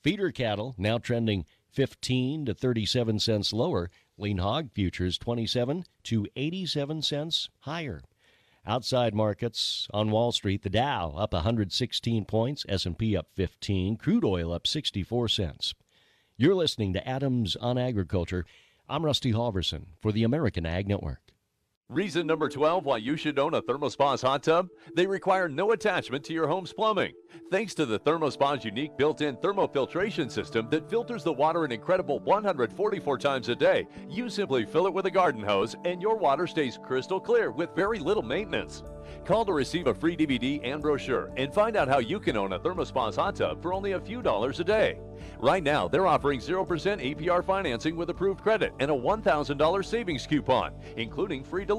[0.01, 3.89] Feeder cattle now trending 15 to 37 cents lower.
[4.17, 8.01] Lean hog futures 27 to 87 cents higher.
[8.65, 14.51] Outside markets on Wall Street, the Dow up 116 points, S&P up 15, crude oil
[14.51, 15.73] up 64 cents.
[16.37, 18.45] You're listening to Adams on Agriculture.
[18.87, 21.28] I'm Rusty Halverson for the American Ag Network.
[21.91, 24.69] Reason number 12 why you should own a ThermoSpa's hot tub?
[24.93, 27.13] They require no attachment to your home's plumbing.
[27.49, 33.17] Thanks to the ThermoSpa's unique built-in thermofiltration system that filters the water an incredible 144
[33.17, 36.77] times a day, you simply fill it with a garden hose and your water stays
[36.77, 38.83] crystal clear with very little maintenance.
[39.25, 42.53] Call to receive a free DVD and brochure and find out how you can own
[42.53, 44.99] a ThermoSpa's hot tub for only a few dollars a day.
[45.39, 50.73] Right now, they're offering 0% APR financing with approved credit and a $1,000 savings coupon,
[50.95, 51.78] including free delivery,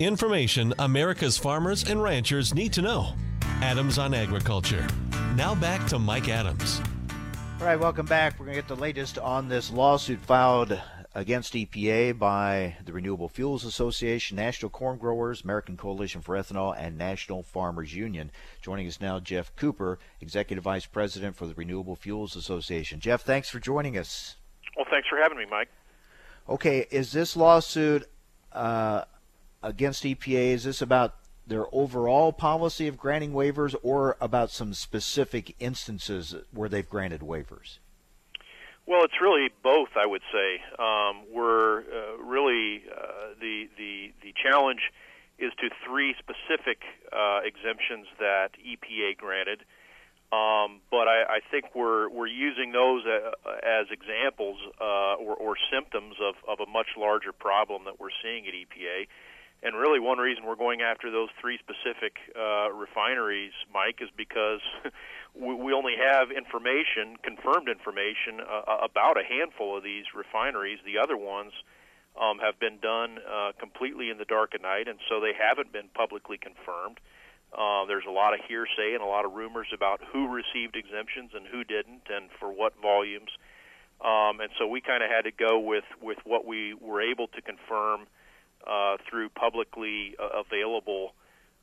[0.00, 3.12] Information America's farmers and ranchers need to know.
[3.60, 4.86] Adams on Agriculture.
[5.34, 6.80] Now back to Mike Adams.
[7.60, 8.40] All right, welcome back.
[8.40, 10.80] We're going to get the latest on this lawsuit filed
[11.14, 16.96] against EPA by the Renewable Fuels Association, National Corn Growers, American Coalition for Ethanol, and
[16.96, 18.30] National Farmers Union.
[18.62, 23.00] Joining us now, Geoff Cooper, Executive Vice President for the Renewable Fuels Association.
[23.00, 24.36] Geoff, thanks for joining us.
[24.78, 25.68] Well, thanks for having me, Mike.
[26.48, 28.08] Okay, is this lawsuit
[28.52, 29.04] uh,
[29.62, 30.52] against EPA?
[30.52, 31.14] Is this about
[31.46, 37.78] their overall policy of granting waivers or about some specific instances where they've granted waivers?
[38.86, 40.60] Well, it's really both, I would say.
[40.78, 44.80] Um, we're uh, really uh, the the the challenge
[45.38, 49.64] is to three specific uh, exemptions that EPA granted.
[50.32, 53.30] Um, but I, I think we're we're using those uh,
[53.64, 58.46] as examples uh, or, or symptoms of, of a much larger problem that we're seeing
[58.46, 59.08] at EPA.
[59.62, 64.60] And really, one reason we're going after those three specific uh, refineries, Mike, is because
[65.34, 70.78] we, we only have information, confirmed information, uh, about a handful of these refineries.
[70.84, 71.52] The other ones
[72.18, 75.72] um, have been done uh, completely in the dark of night, and so they haven't
[75.72, 76.98] been publicly confirmed.
[77.52, 81.32] Uh, there's a lot of hearsay and a lot of rumors about who received exemptions
[81.34, 83.30] and who didn't, and for what volumes.
[84.00, 87.28] Um, and so we kind of had to go with with what we were able
[87.28, 88.06] to confirm
[88.66, 91.14] uh, through publicly uh, available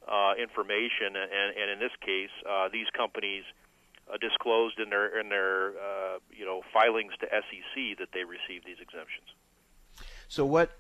[0.08, 3.44] uh, information, and, and in this case, uh, these companies
[4.12, 8.66] uh, disclosed in their in their uh, you know filings to SEC that they received
[8.66, 9.28] these exemptions.
[10.28, 10.72] So, what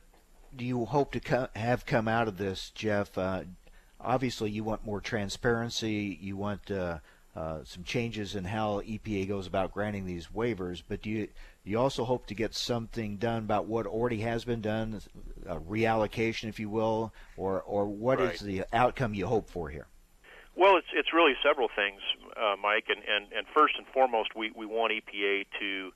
[0.56, 3.18] do you hope to co- have come out of this, Geoff?
[4.00, 6.18] obviously, you want more transparency.
[6.22, 7.00] You want uh,
[7.66, 11.28] some changes in how EPA goes about granting these waivers, but do you
[11.68, 15.02] you also hope to get something done about what already has been done,
[15.46, 18.34] a reallocation, if you will, or or what right.
[18.34, 19.88] is the outcome you hope for here?
[20.56, 22.02] Well, it's it's really several things,
[22.36, 25.92] uh, Mike, and, and and first and foremost, we we want EPA to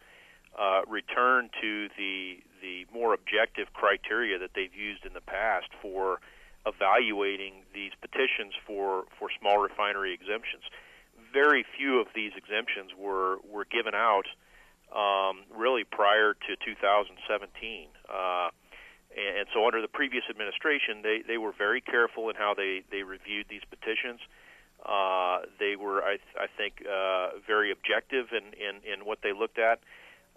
[0.60, 6.20] uh, return to the the more objective criteria that they've used in the past for
[6.66, 10.64] evaluating these petitions for for small refinery exemptions
[11.34, 14.28] very few of these exemptions were were given out
[14.96, 17.88] um, really prior to 2017.
[18.08, 18.50] Uh,
[19.16, 22.84] and, and so, under the previous administration, they, they were very careful in how they,
[22.92, 24.20] they reviewed these petitions.
[24.86, 29.60] Uh, they were, I, I think, uh, very objective in, in, in what they looked
[29.60, 29.80] at.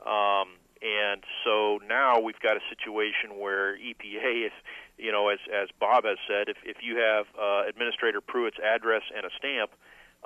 [0.04, 4.52] Um, and so now we've got a situation where EPA, if
[4.98, 9.02] you know, as as Bob has said, if if you have uh, Administrator Pruitt's address
[9.16, 9.70] and a stamp,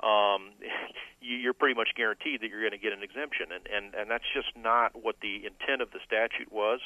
[0.03, 0.51] um,
[1.21, 4.11] you, you're pretty much guaranteed that you're going to get an exemption, and and and
[4.11, 6.79] that's just not what the intent of the statute was.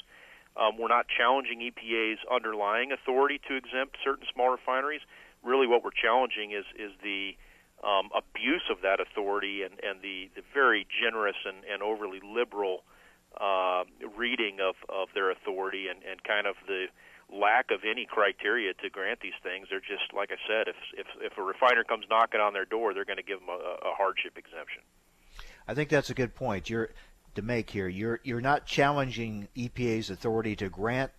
[0.55, 5.01] Um, we're not challenging EPA's underlying authority to exempt certain small refineries.
[5.41, 7.35] Really, what we're challenging is is the
[7.83, 12.83] um, abuse of that authority and, and the, the very generous and, and overly liberal
[13.39, 13.83] uh,
[14.15, 16.85] reading of, of their authority and, and kind of the
[17.33, 19.67] lack of any criteria to grant these things.
[19.69, 22.93] They're just, like I said, if, if, if a refiner comes knocking on their door,
[22.93, 24.83] they're going to give them a, a hardship exemption.
[25.67, 26.89] I think that's a good point you're,
[27.35, 27.87] to make here.
[27.87, 31.11] You're, you're not challenging EPA's authority to grant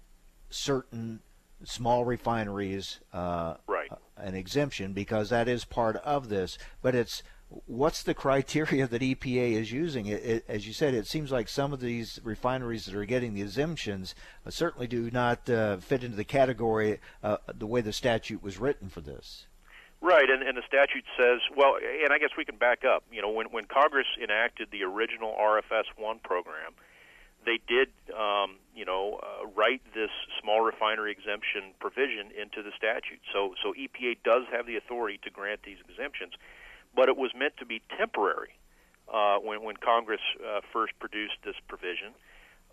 [0.51, 1.21] certain
[1.65, 3.91] small refineries uh, right.
[4.17, 6.59] an exemption because that is part of this.
[6.83, 7.23] But it's
[7.67, 10.07] what's the criteria that EPA is using?
[10.07, 13.35] It, it, as you said, it seems like some of these refineries that are getting
[13.35, 14.15] the exemptions
[14.47, 18.59] uh, certainly do not uh, fit into the category uh, the way the statute was
[18.59, 19.47] written for this.
[20.01, 23.05] Right, and, and the statute says, well, and I guess we can back up.
[23.11, 26.73] You know, when, when Congress enacted the original RFS 1 program,
[27.47, 30.11] they did, um, you know, uh, write this
[30.43, 33.21] small refinery exemption provision into the statute.
[33.33, 36.35] So, so EPA does have the authority to grant these exemptions,
[36.95, 38.51] but it was meant to be temporary
[39.13, 42.13] uh, when when Congress uh, first produced this provision,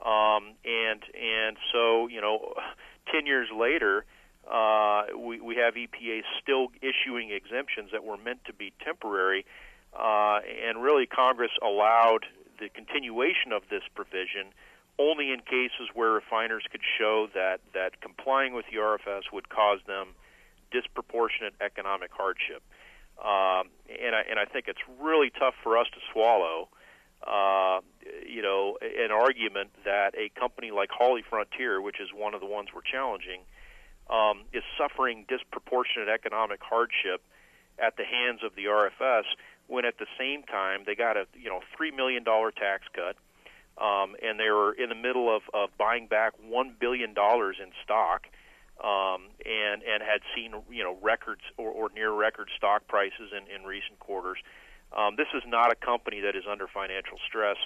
[0.06, 2.54] um, and and so you know,
[3.12, 4.06] ten years later.
[4.52, 9.46] Uh, we, we have EPA still issuing exemptions that were meant to be temporary,
[9.94, 12.26] uh, and really Congress allowed
[12.60, 14.48] the continuation of this provision
[15.00, 19.80] only in cases where refiners could show that, that complying with the RFS would cause
[19.88, 20.10] them
[20.72, 22.62] disproportionate economic hardship.
[23.22, 26.70] Um, and, I, and I think it's really tough for us to swallow,
[27.26, 27.82] uh,
[28.28, 32.70] you know, an argument that a company like HollyFrontier, which is one of the ones
[32.74, 33.42] we're challenging,
[34.10, 37.22] um, is suffering disproportionate economic hardship
[37.78, 39.24] at the hands of the RFS
[39.68, 43.16] when at the same time they got a you know three million dollar tax cut,
[43.82, 47.72] um, and they were in the middle of, of buying back one billion dollars in
[47.84, 48.28] stock,
[48.84, 53.54] um, and and had seen you know records or, or near record stock prices in,
[53.54, 54.38] in recent quarters.
[54.96, 57.58] Um, this is not a company that is under financial stress.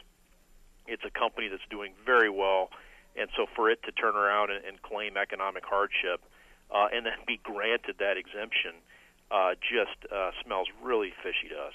[0.88, 2.70] It's a company that's doing very well,
[3.16, 6.22] and so for it to turn around and, and claim economic hardship,
[6.70, 8.74] uh, and then be granted that exemption,
[9.32, 11.74] uh, just uh, smells really fishy to us.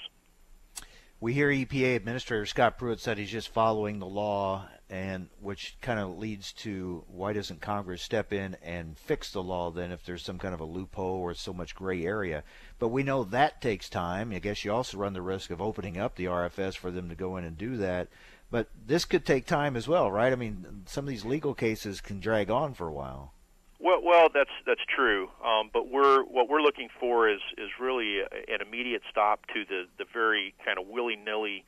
[1.19, 6.01] We hear EPA Administrator Scott Pruitt said he's just following the law, and which kind
[6.01, 10.21] of leads to why doesn't Congress step in and fix the law then if there's
[10.21, 12.43] some kind of a loophole or so much gray area?
[12.77, 14.33] But we know that takes time.
[14.33, 17.15] I guess you also run the risk of opening up the RFS for them to
[17.15, 18.09] go in and do that.
[18.51, 20.33] But this could take time as well, right?
[20.33, 23.31] I mean, some of these legal cases can drag on for a while.
[23.79, 25.29] Well, well, that's that's true.
[25.43, 29.85] Um, but we're what we're looking for is is really an immediate stop to the
[29.97, 31.63] the very kind of willy nilly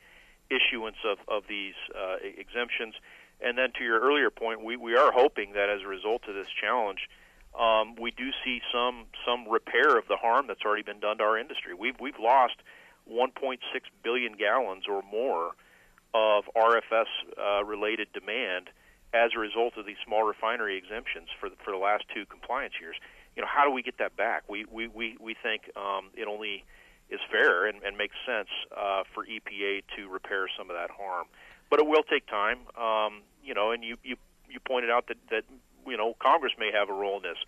[0.50, 2.94] issuance of of these uh, exemptions.
[3.40, 6.34] And then to your earlier point, we we are hoping that as a result of
[6.34, 7.08] this challenge,
[7.58, 11.24] um, we do see some some repair of the harm that's already been done to
[11.24, 11.74] our industry.
[11.74, 12.56] We've we've lost
[13.10, 13.58] 1.6
[14.02, 15.52] billion gallons or more
[16.14, 18.70] of RFS uh, related demand
[19.12, 22.74] as a result of these small refinery exemptions for the, for the last two compliance
[22.80, 22.96] years.
[23.36, 24.44] You know, how do we get that back?
[24.48, 26.64] We we we, we think um, it only
[27.14, 31.26] is fair and, and makes sense uh, for EPA to repair some of that harm,
[31.70, 32.58] but it will take time.
[32.76, 34.16] Um, you know, and you you
[34.48, 35.44] you pointed out that that
[35.86, 37.38] you know Congress may have a role in this.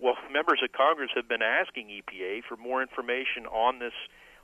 [0.00, 3.94] Well, members of Congress have been asking EPA for more information on this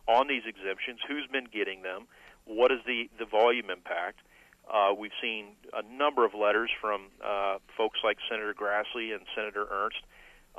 [0.07, 1.00] on these exemptions.
[1.09, 2.07] Who's been getting them?
[2.44, 4.20] What is the the volume impact?
[4.68, 9.66] Uh, we've seen a number of letters from uh, folks like Senator Grassley and Senator
[9.70, 10.04] Ernst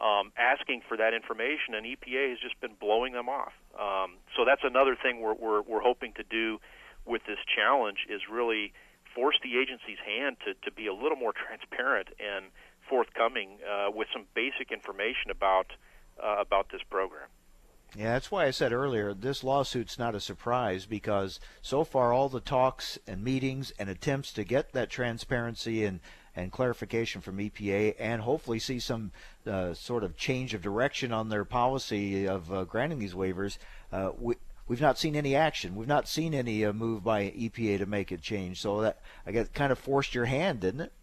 [0.02, 3.54] um, asking for that information, and EPA has just been blowing them off.
[3.80, 6.60] Um, so that's another thing we're, we're, we're hoping to do
[7.06, 8.74] with this challenge is really
[9.16, 12.46] force the agency's hand to, to be a little more transparent and
[12.88, 15.68] forthcoming uh, with some basic information about
[16.22, 17.30] uh, about this program.
[17.96, 22.30] Yeah, that's why I said earlier this lawsuit's not a surprise because so far all
[22.30, 26.00] the talks and meetings and attempts to get that transparency and
[26.36, 29.12] and clarification from EPA and hopefully see some
[29.48, 33.58] uh, sort of change of direction on their policy of uh, granting these waivers.
[33.92, 34.36] Uh, we,
[34.68, 35.76] we've not seen any action.
[35.76, 38.62] We've not seen any uh, move by EPA to make a change.
[38.62, 40.94] So that I guess kind of forced your hand, didn't it?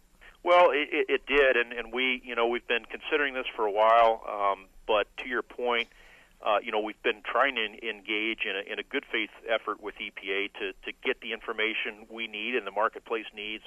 [0.43, 3.71] Well, it, it did, and, and we, you know, we've been considering this for a
[3.71, 4.23] while.
[4.27, 5.89] Um, but to your point,
[6.41, 9.81] uh, you know, we've been trying to engage in a, in a good faith effort
[9.81, 13.63] with EPA to, to get the information we need and the marketplace needs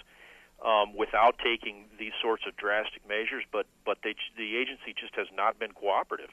[0.64, 3.44] um, without taking these sorts of drastic measures.
[3.50, 6.30] But but they, the agency just has not been cooperative.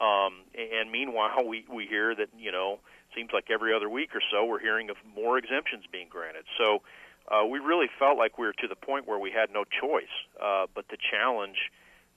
[0.00, 2.80] Um, and meanwhile, we we hear that you know
[3.14, 6.44] seems like every other week or so we're hearing of more exemptions being granted.
[6.58, 6.82] So
[7.28, 10.14] uh, we really felt like we were to the point where we had no choice
[10.42, 11.56] uh, but to challenge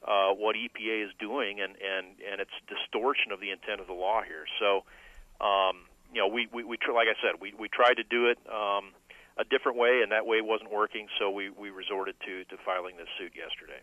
[0.08, 3.94] uh, what EPA is doing and, and, and its distortion of the intent of the
[3.94, 4.46] law here.
[4.60, 4.84] So,
[5.40, 8.28] um, you know, we, we, we tr- like I said, we, we tried to do
[8.28, 8.92] it um,
[9.38, 12.98] a different way, and that way wasn't working, so we, we resorted to, to filing
[12.98, 13.82] this suit yesterday.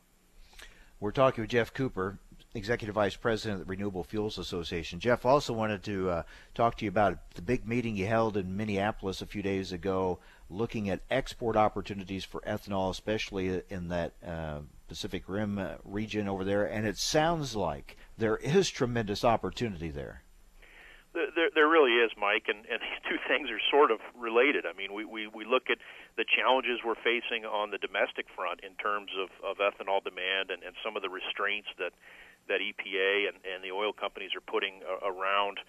[1.01, 2.19] We're talking with Geoff Cooper,
[2.55, 5.01] Executive Vice President of the Renewable Fuels Association.
[5.01, 6.23] Geoff also wanted to uh,
[6.55, 10.19] talk to you about the big meeting you held in Minneapolis a few days ago,
[10.51, 16.45] looking at export opportunities for ethanol, especially in that uh, Pacific Rim uh, region over
[16.45, 16.65] there.
[16.65, 20.23] And it sounds like there is tremendous opportunity there.
[21.13, 24.65] There, there really is, Mike, and, and these two things are sort of related.
[24.67, 25.79] I mean, we, we, we look at
[26.17, 30.63] the challenges we're facing on the domestic front in terms of, of ethanol demand and,
[30.63, 31.93] and some of the restraints that
[32.49, 35.63] that EPA and, and the oil companies are putting uh, around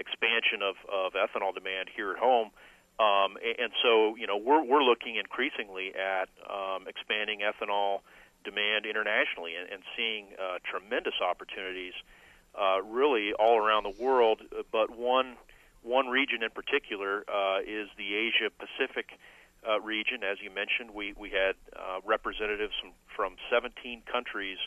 [0.00, 2.48] expansion of, of ethanol demand here at home.
[2.96, 8.00] Um, and, so, you know, we're, we're looking increasingly at um, expanding ethanol
[8.44, 11.94] demand internationally and, and seeing uh, tremendous opportunities
[12.84, 14.40] really all around the world.
[14.70, 15.36] But one,
[15.82, 19.18] one region in particular uh, is the Asia Pacific
[19.68, 20.22] uh, region.
[20.24, 24.58] As you mentioned, we, we had uh, representatives from, from 17 countries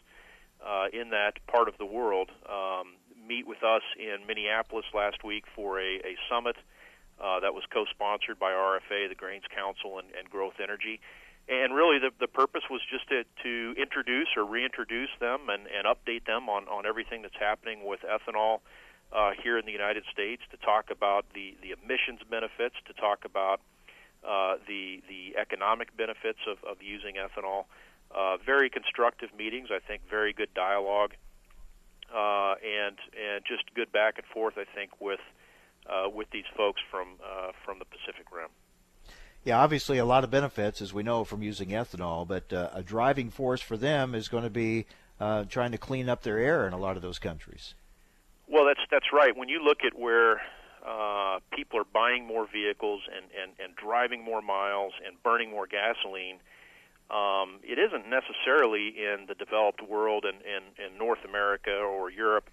[0.65, 2.95] uh, in that part of the world um,
[3.27, 6.55] meet with us in Minneapolis last week for a, a summit
[7.19, 10.99] uh, that was co-sponsored by RFA, the Grains Council, and, and Growth Energy.
[11.47, 15.85] And really, the, the purpose was just to, to introduce or reintroduce them and, and
[15.85, 18.61] update them on, on everything that's happening with ethanol
[19.13, 23.25] uh, here in the United States, to talk about the, the emissions benefits, to talk
[23.25, 23.61] about
[24.27, 27.65] uh, the, the economic benefits of, of using ethanol.
[28.13, 31.13] Uh, very constructive meetings, I think, very good dialogue,
[32.13, 35.19] uh, and and just good back and forth, I think, with
[35.89, 38.49] uh, with these folks from uh, from the Pacific Rim.
[39.45, 42.81] Yeah, obviously a lot of benefits, as we know from using ethanol, but uh, a
[42.81, 44.87] driving force for them is going to be
[45.19, 47.75] uh, trying to clean up their air in a lot of those countries.
[48.47, 49.37] Well, that's that's right.
[49.37, 50.41] When you look at where
[50.85, 55.67] uh, people are buying more vehicles and, and, and driving more miles and burning more
[55.67, 56.39] gasoline,
[57.11, 62.09] um, it isn't necessarily in the developed world and in, in, in North America or
[62.09, 62.49] Europe.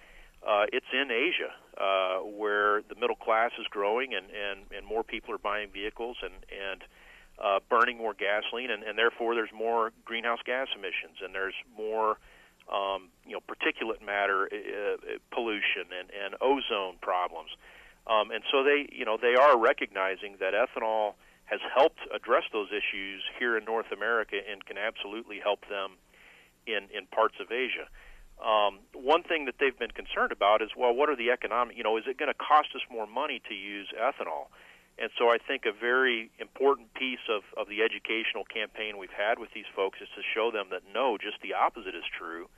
[0.47, 5.05] Uh, it's in Asia uh, where the middle class is growing and, and, and more
[5.05, 6.82] people are buying vehicles and, and
[7.43, 12.18] uh, burning more gasoline, and, and therefore there's more greenhouse gas emissions and there's more
[12.72, 17.51] um, you know particulate matter uh, uh pollution and, and ozone problems.
[18.07, 21.14] Um, and so they you know they are recognizing that ethanol
[21.47, 25.99] has helped address those issues here in North America and can absolutely help them
[26.66, 27.88] in in parts of Asia.
[28.43, 31.76] Um, one thing that they've been concerned about is, well, what are the economic?
[31.76, 34.51] You know, is it going to cost us more money to use ethanol?
[34.99, 39.38] And so I think a very important piece of, of the educational campaign we've had
[39.38, 42.51] with these folks is to show them that no, just the opposite is true.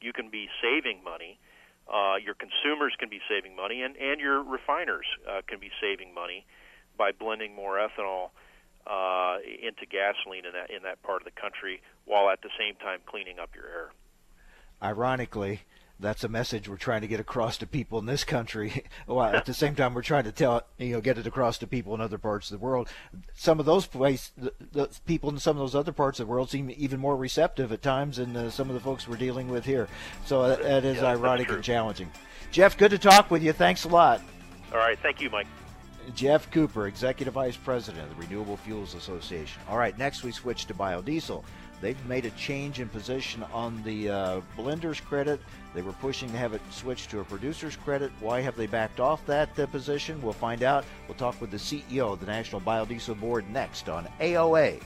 [0.00, 1.40] You can be saving money.
[1.88, 6.14] Uh, your consumers can be saving money, and, and your refiners uh, can be saving
[6.14, 6.44] money
[6.96, 8.30] by blending more ethanol
[8.86, 12.74] uh, into gasoline in that in that part of the country, while at the same
[12.76, 13.90] time cleaning up your air
[14.82, 15.62] ironically,
[16.00, 18.84] that's a message we're trying to get across to people in this country.
[19.06, 21.66] while at the same time, we're trying to tell you know get it across to
[21.66, 22.88] people in other parts of the world.
[23.34, 26.30] Some of those place, the, the people in some of those other parts of the
[26.32, 29.48] world seem even more receptive at times than uh, some of the folks we're dealing
[29.48, 29.88] with here.
[30.26, 32.10] So that, that is yeah, ironic and challenging.
[32.50, 33.52] Geoff, good to talk with you.
[33.52, 34.20] Thanks a lot.
[34.72, 35.46] All right, thank you, Mike.
[36.14, 39.62] Geoff Cooper, Executive Vice President of the Renewable Fuels Association.
[39.68, 41.42] All right, next we switch to biodiesel.
[41.80, 45.40] They've made a change in position on the uh, blender's credit.
[45.74, 48.12] They were pushing to have it switched to a producer's credit.
[48.20, 50.22] Why have they backed off that uh, position?
[50.22, 50.84] We'll find out.
[51.08, 54.80] We'll talk with the CEO of the National Biodiesel Board next on AOA.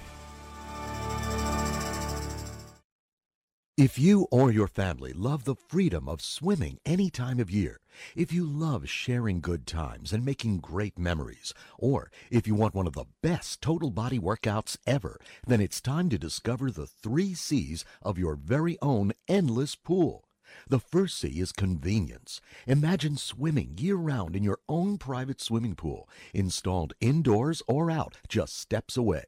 [3.76, 7.80] If you or your family love the freedom of swimming any time of year,
[8.14, 12.86] if you love sharing good times and making great memories, or if you want one
[12.86, 17.84] of the best total body workouts ever, then it's time to discover the three C's
[18.00, 20.24] of your very own endless pool.
[20.66, 22.40] The first C is convenience.
[22.66, 28.58] Imagine swimming year round in your own private swimming pool, installed indoors or out, just
[28.58, 29.24] steps away.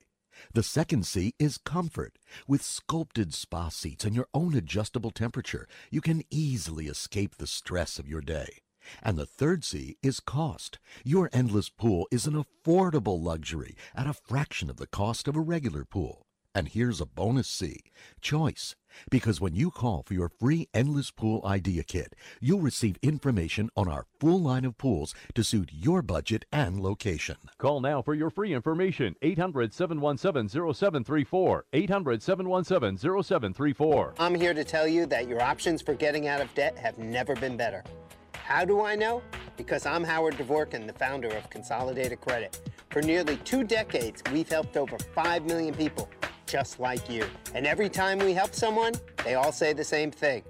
[0.53, 2.19] The second C is comfort.
[2.47, 7.99] With sculpted spa seats and your own adjustable temperature, you can easily escape the stress
[7.99, 8.63] of your day.
[9.03, 10.79] And the third C is cost.
[11.05, 15.41] Your endless pool is an affordable luxury at a fraction of the cost of a
[15.41, 16.28] regular pool.
[16.59, 17.85] And here's a bonus C
[18.21, 18.75] choice.
[19.13, 23.87] Because when you call for your free Endless Pool Idea Kit, you'll receive information on
[23.87, 27.37] our full line of pools to suit your budget and location.
[27.59, 29.15] Call now for your free information.
[29.23, 31.67] 800 717 0734.
[31.73, 34.15] 800 717 0734.
[34.19, 37.37] I'm here to tell you that your options for getting out of debt have never
[37.37, 37.85] been better.
[38.33, 39.23] How do I know?
[39.57, 42.61] Because I'm Howard Dvorkin, the founder of Consolidated Credit.
[42.91, 46.09] For nearly two decades, we've helped over 5 million people
[46.49, 47.25] just like you.
[47.55, 48.95] And every time we help someone,
[49.25, 50.43] they all say the same thing.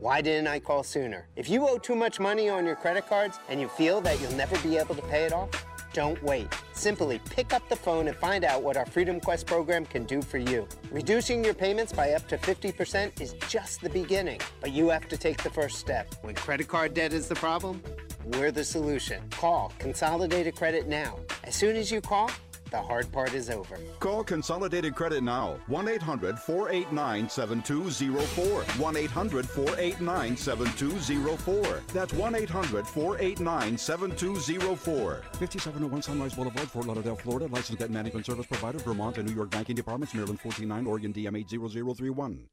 [0.00, 1.28] Why didn't I call sooner?
[1.36, 4.32] If you owe too much money on your credit cards and you feel that you'll
[4.32, 5.50] never be able to pay it off,
[5.92, 6.48] don't wait.
[6.72, 10.20] Simply pick up the phone and find out what our Freedom Quest program can do
[10.20, 10.66] for you.
[10.90, 15.16] Reducing your payments by up to 50% is just the beginning, but you have to
[15.16, 16.12] take the first step.
[16.22, 17.80] When credit card debt is the problem,
[18.24, 19.22] we're the solution.
[19.30, 21.20] Call Consolidated Credit now.
[21.44, 22.28] As soon as you call,
[22.74, 23.78] the hard part is over.
[24.00, 25.56] Call Consolidated Credit now.
[25.68, 28.62] 1 800 489 7204.
[28.82, 31.80] 1 800 489 7204.
[31.92, 35.22] That's 1 800 489 7204.
[35.38, 37.46] 5701 Sunrise Boulevard, Fort Lauderdale, Florida.
[37.46, 41.38] Licensed debt management service provider, Vermont and New York banking departments, Maryland 149, Oregon DM
[41.38, 42.48] 80031.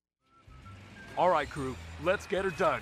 [1.18, 2.82] All right, crew, let's get her dug.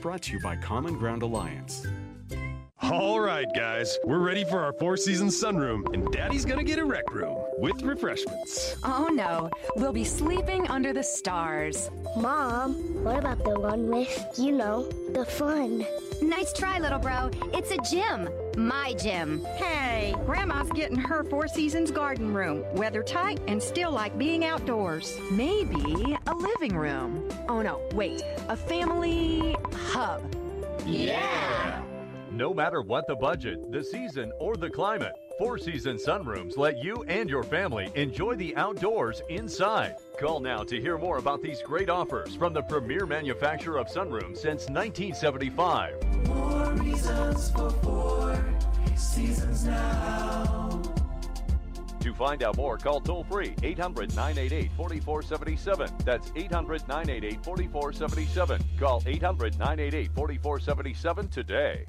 [0.00, 1.84] Brought to you by Common Ground Alliance.
[2.80, 6.84] All right, guys, we're ready for our Four Seasons sunroom, and Daddy's gonna get a
[6.84, 8.76] rec room with refreshments.
[8.84, 11.90] Oh no, we'll be sleeping under the stars.
[12.16, 15.84] Mom, what about the one with, you know, the fun?
[16.22, 17.30] Nice try, little bro.
[17.52, 18.28] It's a gym.
[18.58, 19.44] My gym.
[19.54, 25.16] Hey, Grandma's getting her Four Seasons garden room, weather tight and still like being outdoors.
[25.30, 27.28] Maybe a living room.
[27.48, 30.34] Oh no, wait, a family hub.
[30.84, 31.84] Yeah!
[32.32, 37.04] No matter what the budget, the season, or the climate, Four Seasons Sunrooms let you
[37.06, 39.94] and your family enjoy the outdoors inside.
[40.18, 44.38] Call now to hear more about these great offers from the premier manufacturer of sunrooms
[44.38, 45.94] since 1975.
[48.98, 50.82] Seasons now.
[52.00, 55.90] To find out more, call toll free 800 988 4477.
[56.04, 58.64] That's 800 988 4477.
[58.78, 61.86] Call 800 988 4477 today.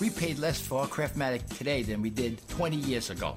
[0.00, 3.36] We paid less for our Craftmatic today than we did 20 years ago.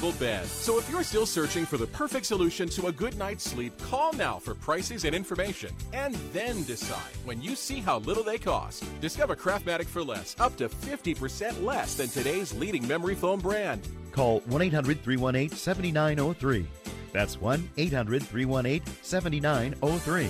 [0.13, 0.47] bed.
[0.47, 4.11] So if you're still searching for the perfect solution to a good night's sleep, call
[4.13, 5.71] now for prices and information.
[5.93, 8.83] And then decide when you see how little they cost.
[8.99, 13.87] Discover Craftmatic for less, up to 50% less than today's leading memory foam brand.
[14.11, 16.65] Call 1 800 318 7903.
[17.13, 20.27] That's 1 800 318 7903.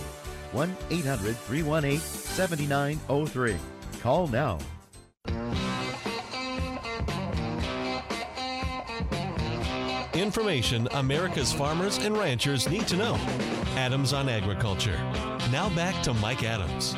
[0.51, 3.55] 1 800 318 7903.
[4.01, 4.57] Call now.
[10.21, 13.15] Information America's farmers and ranchers need to know.
[13.75, 14.97] Adams on Agriculture.
[15.51, 16.95] Now back to Mike Adams.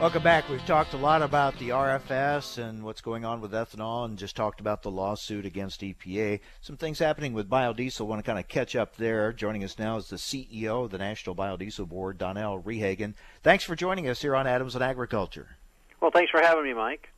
[0.00, 0.48] Welcome back.
[0.48, 4.34] We've talked a lot about the RFS and what's going on with ethanol and just
[4.34, 6.40] talked about the lawsuit against EPA.
[6.60, 8.00] Some things happening with biodiesel.
[8.00, 9.32] I want to kind of catch up there.
[9.32, 13.14] Joining us now is the CEO of the National Biodiesel Board, Donnell Rehagen.
[13.44, 15.56] Thanks for joining us here on Adams on Agriculture.
[16.00, 17.10] Well, thanks for having me, Mike.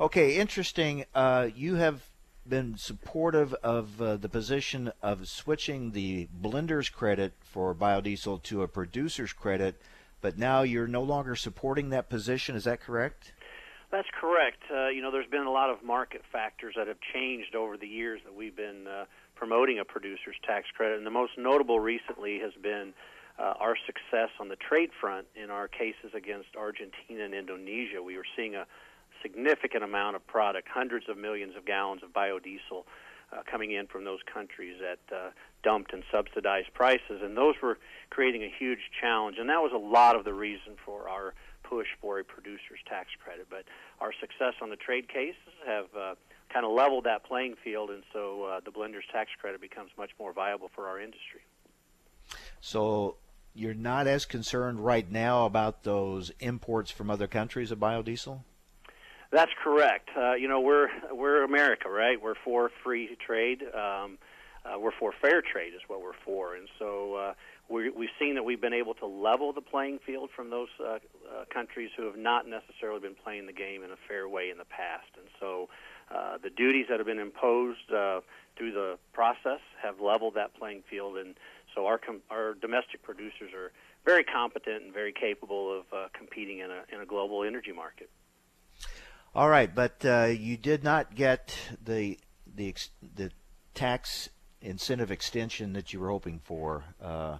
[0.00, 1.04] Okay, interesting.
[1.14, 2.07] Uh, you have
[2.48, 8.68] been supportive of uh, the position of switching the blender's credit for biodiesel to a
[8.68, 9.80] producer's credit
[10.20, 12.56] but now you're no longer supporting that position.
[12.56, 13.32] Is that correct?
[13.90, 14.62] That's correct.
[14.70, 17.86] Uh, you know, there's been a lot of market factors that have changed over the
[17.86, 22.38] years that we've been uh, promoting a producer's tax credit, and the most notable recently
[22.40, 22.92] has been
[23.38, 28.02] uh, our success on the trade front in our cases against Argentina and Indonesia.
[28.02, 28.66] We were seeing a
[29.22, 32.84] significant amount of product, hundreds of millions of gallons of biodiesel
[33.32, 35.30] uh, coming in from those countries at uh,
[35.62, 37.78] dumped and subsidized prices, and those were
[38.10, 39.36] creating a huge challenge.
[39.38, 43.10] And that was a lot of the reason for our push for a producer's tax
[43.22, 43.46] credit.
[43.50, 43.64] But
[44.00, 46.14] our success on the trade cases have uh,
[46.52, 50.10] kind of leveled that playing field, and so uh, the blender's tax credit becomes much
[50.18, 51.40] more viable for our industry.
[52.60, 53.16] So
[53.54, 58.40] you're not as concerned right now about those imports from other countries of biodiesel?
[59.30, 60.08] That's correct.
[60.16, 62.20] Uh, you know, we're we're America, right?
[62.20, 63.62] We're for free trade.
[63.62, 64.18] Um,
[64.64, 67.34] uh, we're for fair trade, is what we're for, and so uh,
[67.68, 70.94] we, we've seen that we've been able to level the playing field from those uh,
[70.94, 70.98] uh,
[71.52, 74.64] countries who have not necessarily been playing the game in a fair way in the
[74.64, 75.68] past, and so
[76.14, 78.20] uh, the duties that have been imposed uh,
[78.56, 81.34] through the process have leveled that playing field, and
[81.74, 83.72] so our com- our domestic producers are
[84.04, 88.10] very competent and very capable of uh, competing in a in a global energy market.
[89.34, 92.18] All right, but uh, you did not get the
[92.54, 92.74] the
[93.14, 93.30] the
[93.74, 96.84] tax incentive extension that you were hoping for.
[97.00, 97.38] Uh,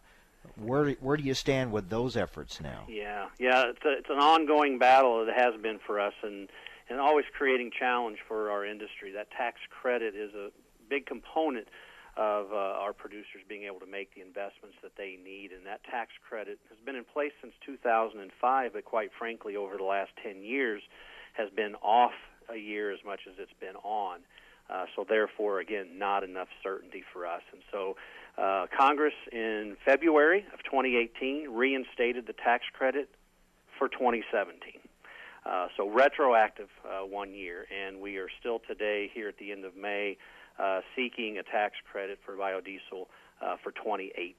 [0.57, 2.85] where where do you stand with those efforts now?
[2.89, 5.27] Yeah, yeah, it's a, it's an ongoing battle.
[5.27, 6.49] It has been for us, and
[6.89, 9.13] and always creating challenge for our industry.
[9.13, 10.51] That tax credit is a
[10.89, 11.69] big component
[12.17, 15.85] of uh, our producers being able to make the investments that they need, and that
[15.85, 18.73] tax credit has been in place since 2005.
[18.73, 20.83] But quite frankly, over the last 10 years,
[21.39, 22.13] has been off
[22.53, 24.19] a year as much as it's been on.
[24.69, 27.43] Uh, so therefore, again, not enough certainty for us.
[27.53, 27.97] And so
[28.37, 33.09] uh, Congress in February of 2018 reinstated the tax credit
[33.79, 34.81] for 2017.
[35.47, 39.65] Uh, so retroactive uh, one year, and we are still today here at the end
[39.65, 40.19] of May
[40.59, 43.07] uh, seeking a tax credit for biodiesel
[43.41, 44.35] uh, for 2018.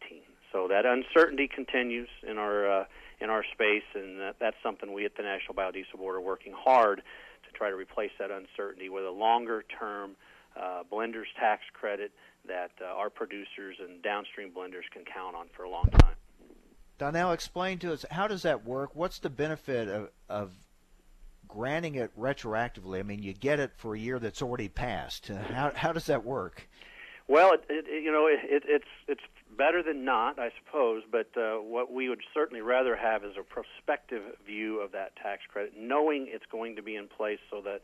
[0.51, 2.85] So that uncertainty continues in our
[3.21, 6.53] in our space, and that, that's something we at the National Biodiesel Board are working
[6.53, 7.01] hard
[7.45, 10.15] to try to replace that uncertainty with a longer term
[10.59, 12.11] uh, blenders tax credit
[12.47, 16.15] that uh, our producers and downstream blenders can count on for a long time.
[16.97, 18.91] Donnell, explain to us how does that work?
[18.93, 20.51] What's the benefit of, of
[21.47, 22.99] granting it retroactively?
[22.99, 25.31] I mean, you get it for a year that's already passed.
[25.31, 26.67] Uh, how how does that work?
[27.27, 29.21] Well, it, it, you know, it, it's it's
[29.59, 31.03] better than not, I suppose.
[31.11, 35.43] But uh, what we would certainly rather have is a prospective view of that tax
[35.51, 37.81] credit, knowing it's going to be in place so that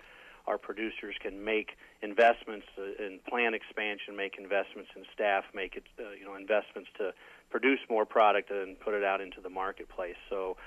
[0.47, 1.71] our producers can make
[2.01, 6.89] investments uh, in plant expansion, make investments in staff, make it, uh, you know, investments
[6.97, 7.13] to
[7.51, 10.17] produce more product and put it out into the marketplace.
[10.30, 10.57] So.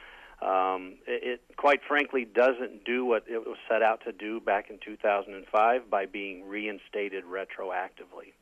[0.40, 4.70] Um, it, it quite frankly doesn't do what it was set out to do back
[4.70, 8.37] in 2005 by being reinstated retroactively.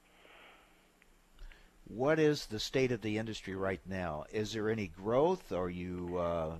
[1.89, 4.24] What is the state of the industry right now?
[4.32, 5.53] Is there any growth?
[5.53, 6.57] Are you uh,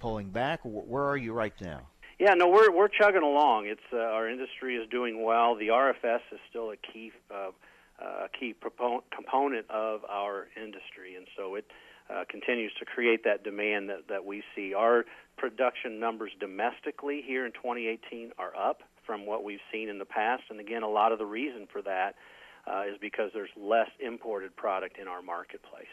[0.00, 0.60] pulling back?
[0.64, 1.82] Where are you right now?
[2.18, 3.66] Yeah, no, we're we're chugging along.
[3.66, 5.54] It's uh, our industry is doing well.
[5.54, 7.50] The RFS is still a key uh,
[8.00, 11.66] uh, key propon- component of our industry, and so it
[12.10, 14.74] uh, continues to create that demand that that we see.
[14.74, 15.04] Our
[15.36, 20.44] production numbers domestically here in 2018 are up from what we've seen in the past,
[20.50, 22.14] and again, a lot of the reason for that
[22.66, 25.86] uh, is because there's less imported product in our marketplace.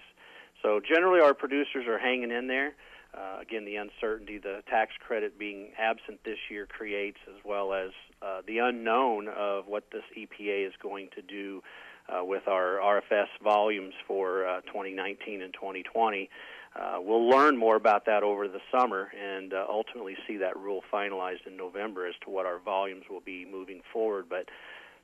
[0.62, 2.74] So generally, our producers are hanging in there.
[3.14, 7.90] Uh, again, the uncertainty the tax credit being absent this year creates, as well as
[8.22, 11.62] uh, the unknown of what this EPA is going to do
[12.08, 16.30] uh, with our RFS volumes for uh, 2019 and 2020.
[16.74, 20.82] Uh, we'll learn more about that over the summer and uh, ultimately see that rule
[20.92, 24.28] finalized in November as to what our volumes will be moving forward.
[24.30, 24.48] But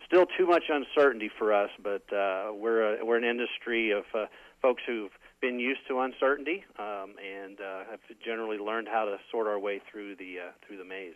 [0.08, 4.26] still too much uncertainty for us, but uh, we're a, we're an industry of uh,
[4.62, 9.47] folks who've been used to uncertainty um, and uh, have generally learned how to sort
[9.47, 11.16] our way through the uh, through the maze.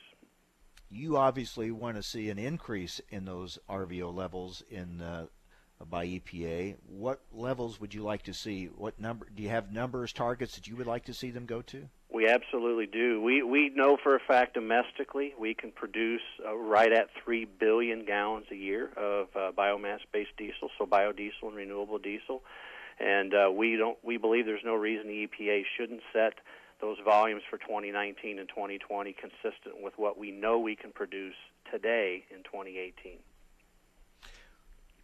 [0.89, 5.25] You obviously want to see an increase in those RVO levels in uh,
[5.89, 6.75] by EPA.
[6.85, 8.65] What levels would you like to see?
[8.65, 11.61] What number do you have numbers targets that you would like to see them go
[11.63, 11.87] to?
[12.13, 13.21] We absolutely do.
[13.21, 18.05] We we know for a fact domestically we can produce uh, right at three billion
[18.05, 22.43] gallons a year of uh, biomass-based diesel, so biodiesel and renewable diesel,
[22.99, 23.97] and uh, we don't.
[24.03, 26.33] We believe there's no reason the EPA shouldn't set
[26.81, 31.35] those volumes for 2019 and 2020 consistent with what we know we can produce
[31.71, 33.19] today in 2018.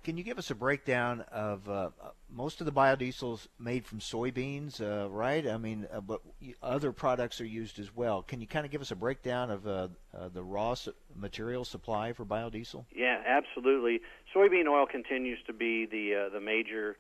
[0.08, 1.90] Can you give us a breakdown of uh,
[2.34, 5.46] most of the biodiesels made from soybeans, uh, right?
[5.46, 6.22] I mean, uh, but
[6.64, 8.22] other products are used as well.
[8.22, 11.66] Can you kind of give us a breakdown of uh, uh, the raw su- material
[11.66, 12.86] supply for biodiesel?
[12.96, 14.00] Yeah, absolutely.
[14.34, 16.96] Soybean oil continues to be the uh, the major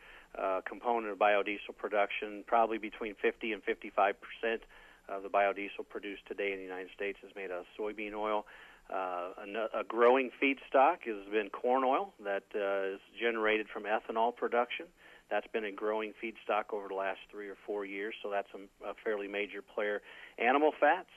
[0.68, 2.44] component of biodiesel production.
[2.46, 4.64] Probably between 50 and 55 percent
[5.08, 8.46] of the biodiesel produced today in the United States is made out of soybean oil.
[8.94, 9.32] Uh,
[9.74, 14.86] a, growing feedstock has been corn oil that uh, is generated from ethanol production.
[15.30, 18.90] That's been a growing feedstock over the last three or four years, so that's a,
[18.90, 20.02] a fairly major player.
[20.38, 21.10] Animal fats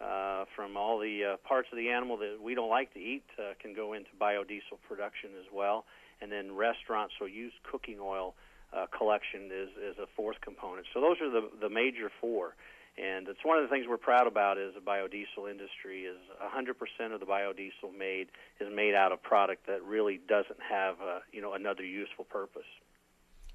[0.00, 3.24] uh, from all the uh, parts of the animal that we don't like to eat
[3.38, 5.84] uh, can go into biodiesel production as well.
[6.22, 8.34] And then restaurants, so used cooking oil
[8.72, 10.86] uh, collection is, is a fourth component.
[10.94, 12.54] So those are the, the major four.
[12.98, 17.14] And it's one of the things we're proud about as a biodiesel industry is 100%
[17.14, 18.28] of the biodiesel made
[18.60, 22.68] is made out of product that really doesn't have a, you know another useful purpose.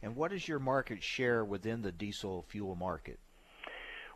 [0.01, 3.19] And what is your market share within the diesel fuel market?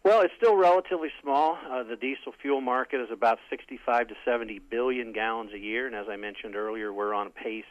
[0.04, 1.60] Well, it's still relatively small.
[1.70, 5.96] Uh, the diesel fuel market is about 65 to 70 billion gallons a year, and
[5.96, 7.64] as I mentioned earlier, we're on a pace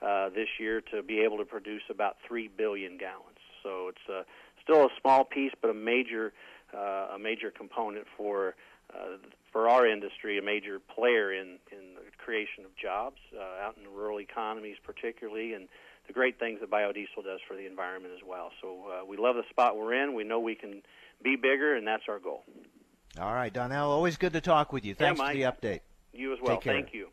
[0.00, 3.38] uh, this year to be able to produce about 3 billion gallons.
[3.64, 4.22] So it's uh,
[4.62, 6.32] still a small piece, but a major
[6.74, 8.54] uh, a major component for
[8.94, 9.16] uh,
[9.52, 13.84] for our industry, a major player in in the creation of jobs uh, out in
[13.84, 15.68] the rural economies, particularly, and
[16.06, 18.50] the great things that biodiesel does for the environment as well.
[18.60, 20.14] So uh, we love the spot we're in.
[20.14, 20.82] We know we can
[21.22, 22.44] be bigger, and that's our goal.
[23.18, 24.94] All right, Donnell, always good to talk with you.
[24.94, 25.80] Thanks yeah, for the update.
[26.12, 26.60] You as well.
[26.60, 27.08] Thank you.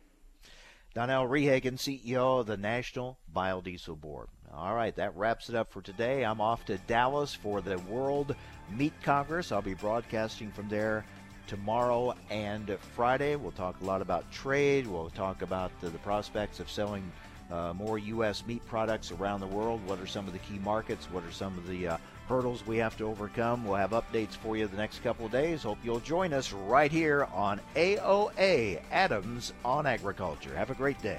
[0.94, 4.28] Donnell Rehagen, CEO of the National Biodiesel Board.
[4.52, 6.24] All right, that wraps it up for today.
[6.24, 8.36] I'm off to Dallas for the World
[8.70, 9.52] Meat Congress.
[9.52, 11.04] I'll be broadcasting from there
[11.46, 13.36] tomorrow and Friday.
[13.36, 14.86] We'll talk a lot about trade.
[14.86, 17.10] We'll talk about the, the prospects of selling
[17.50, 18.46] uh, more U.S.
[18.46, 19.86] meat products around the world.
[19.86, 21.06] What are some of the key markets?
[21.10, 21.96] What are some of the uh,
[22.28, 23.66] hurdles we have to overcome?
[23.66, 25.62] We'll have updates for you the next couple of days.
[25.62, 30.54] Hope you'll join us right here on AOA Adams on Agriculture.
[30.56, 31.18] Have a great day.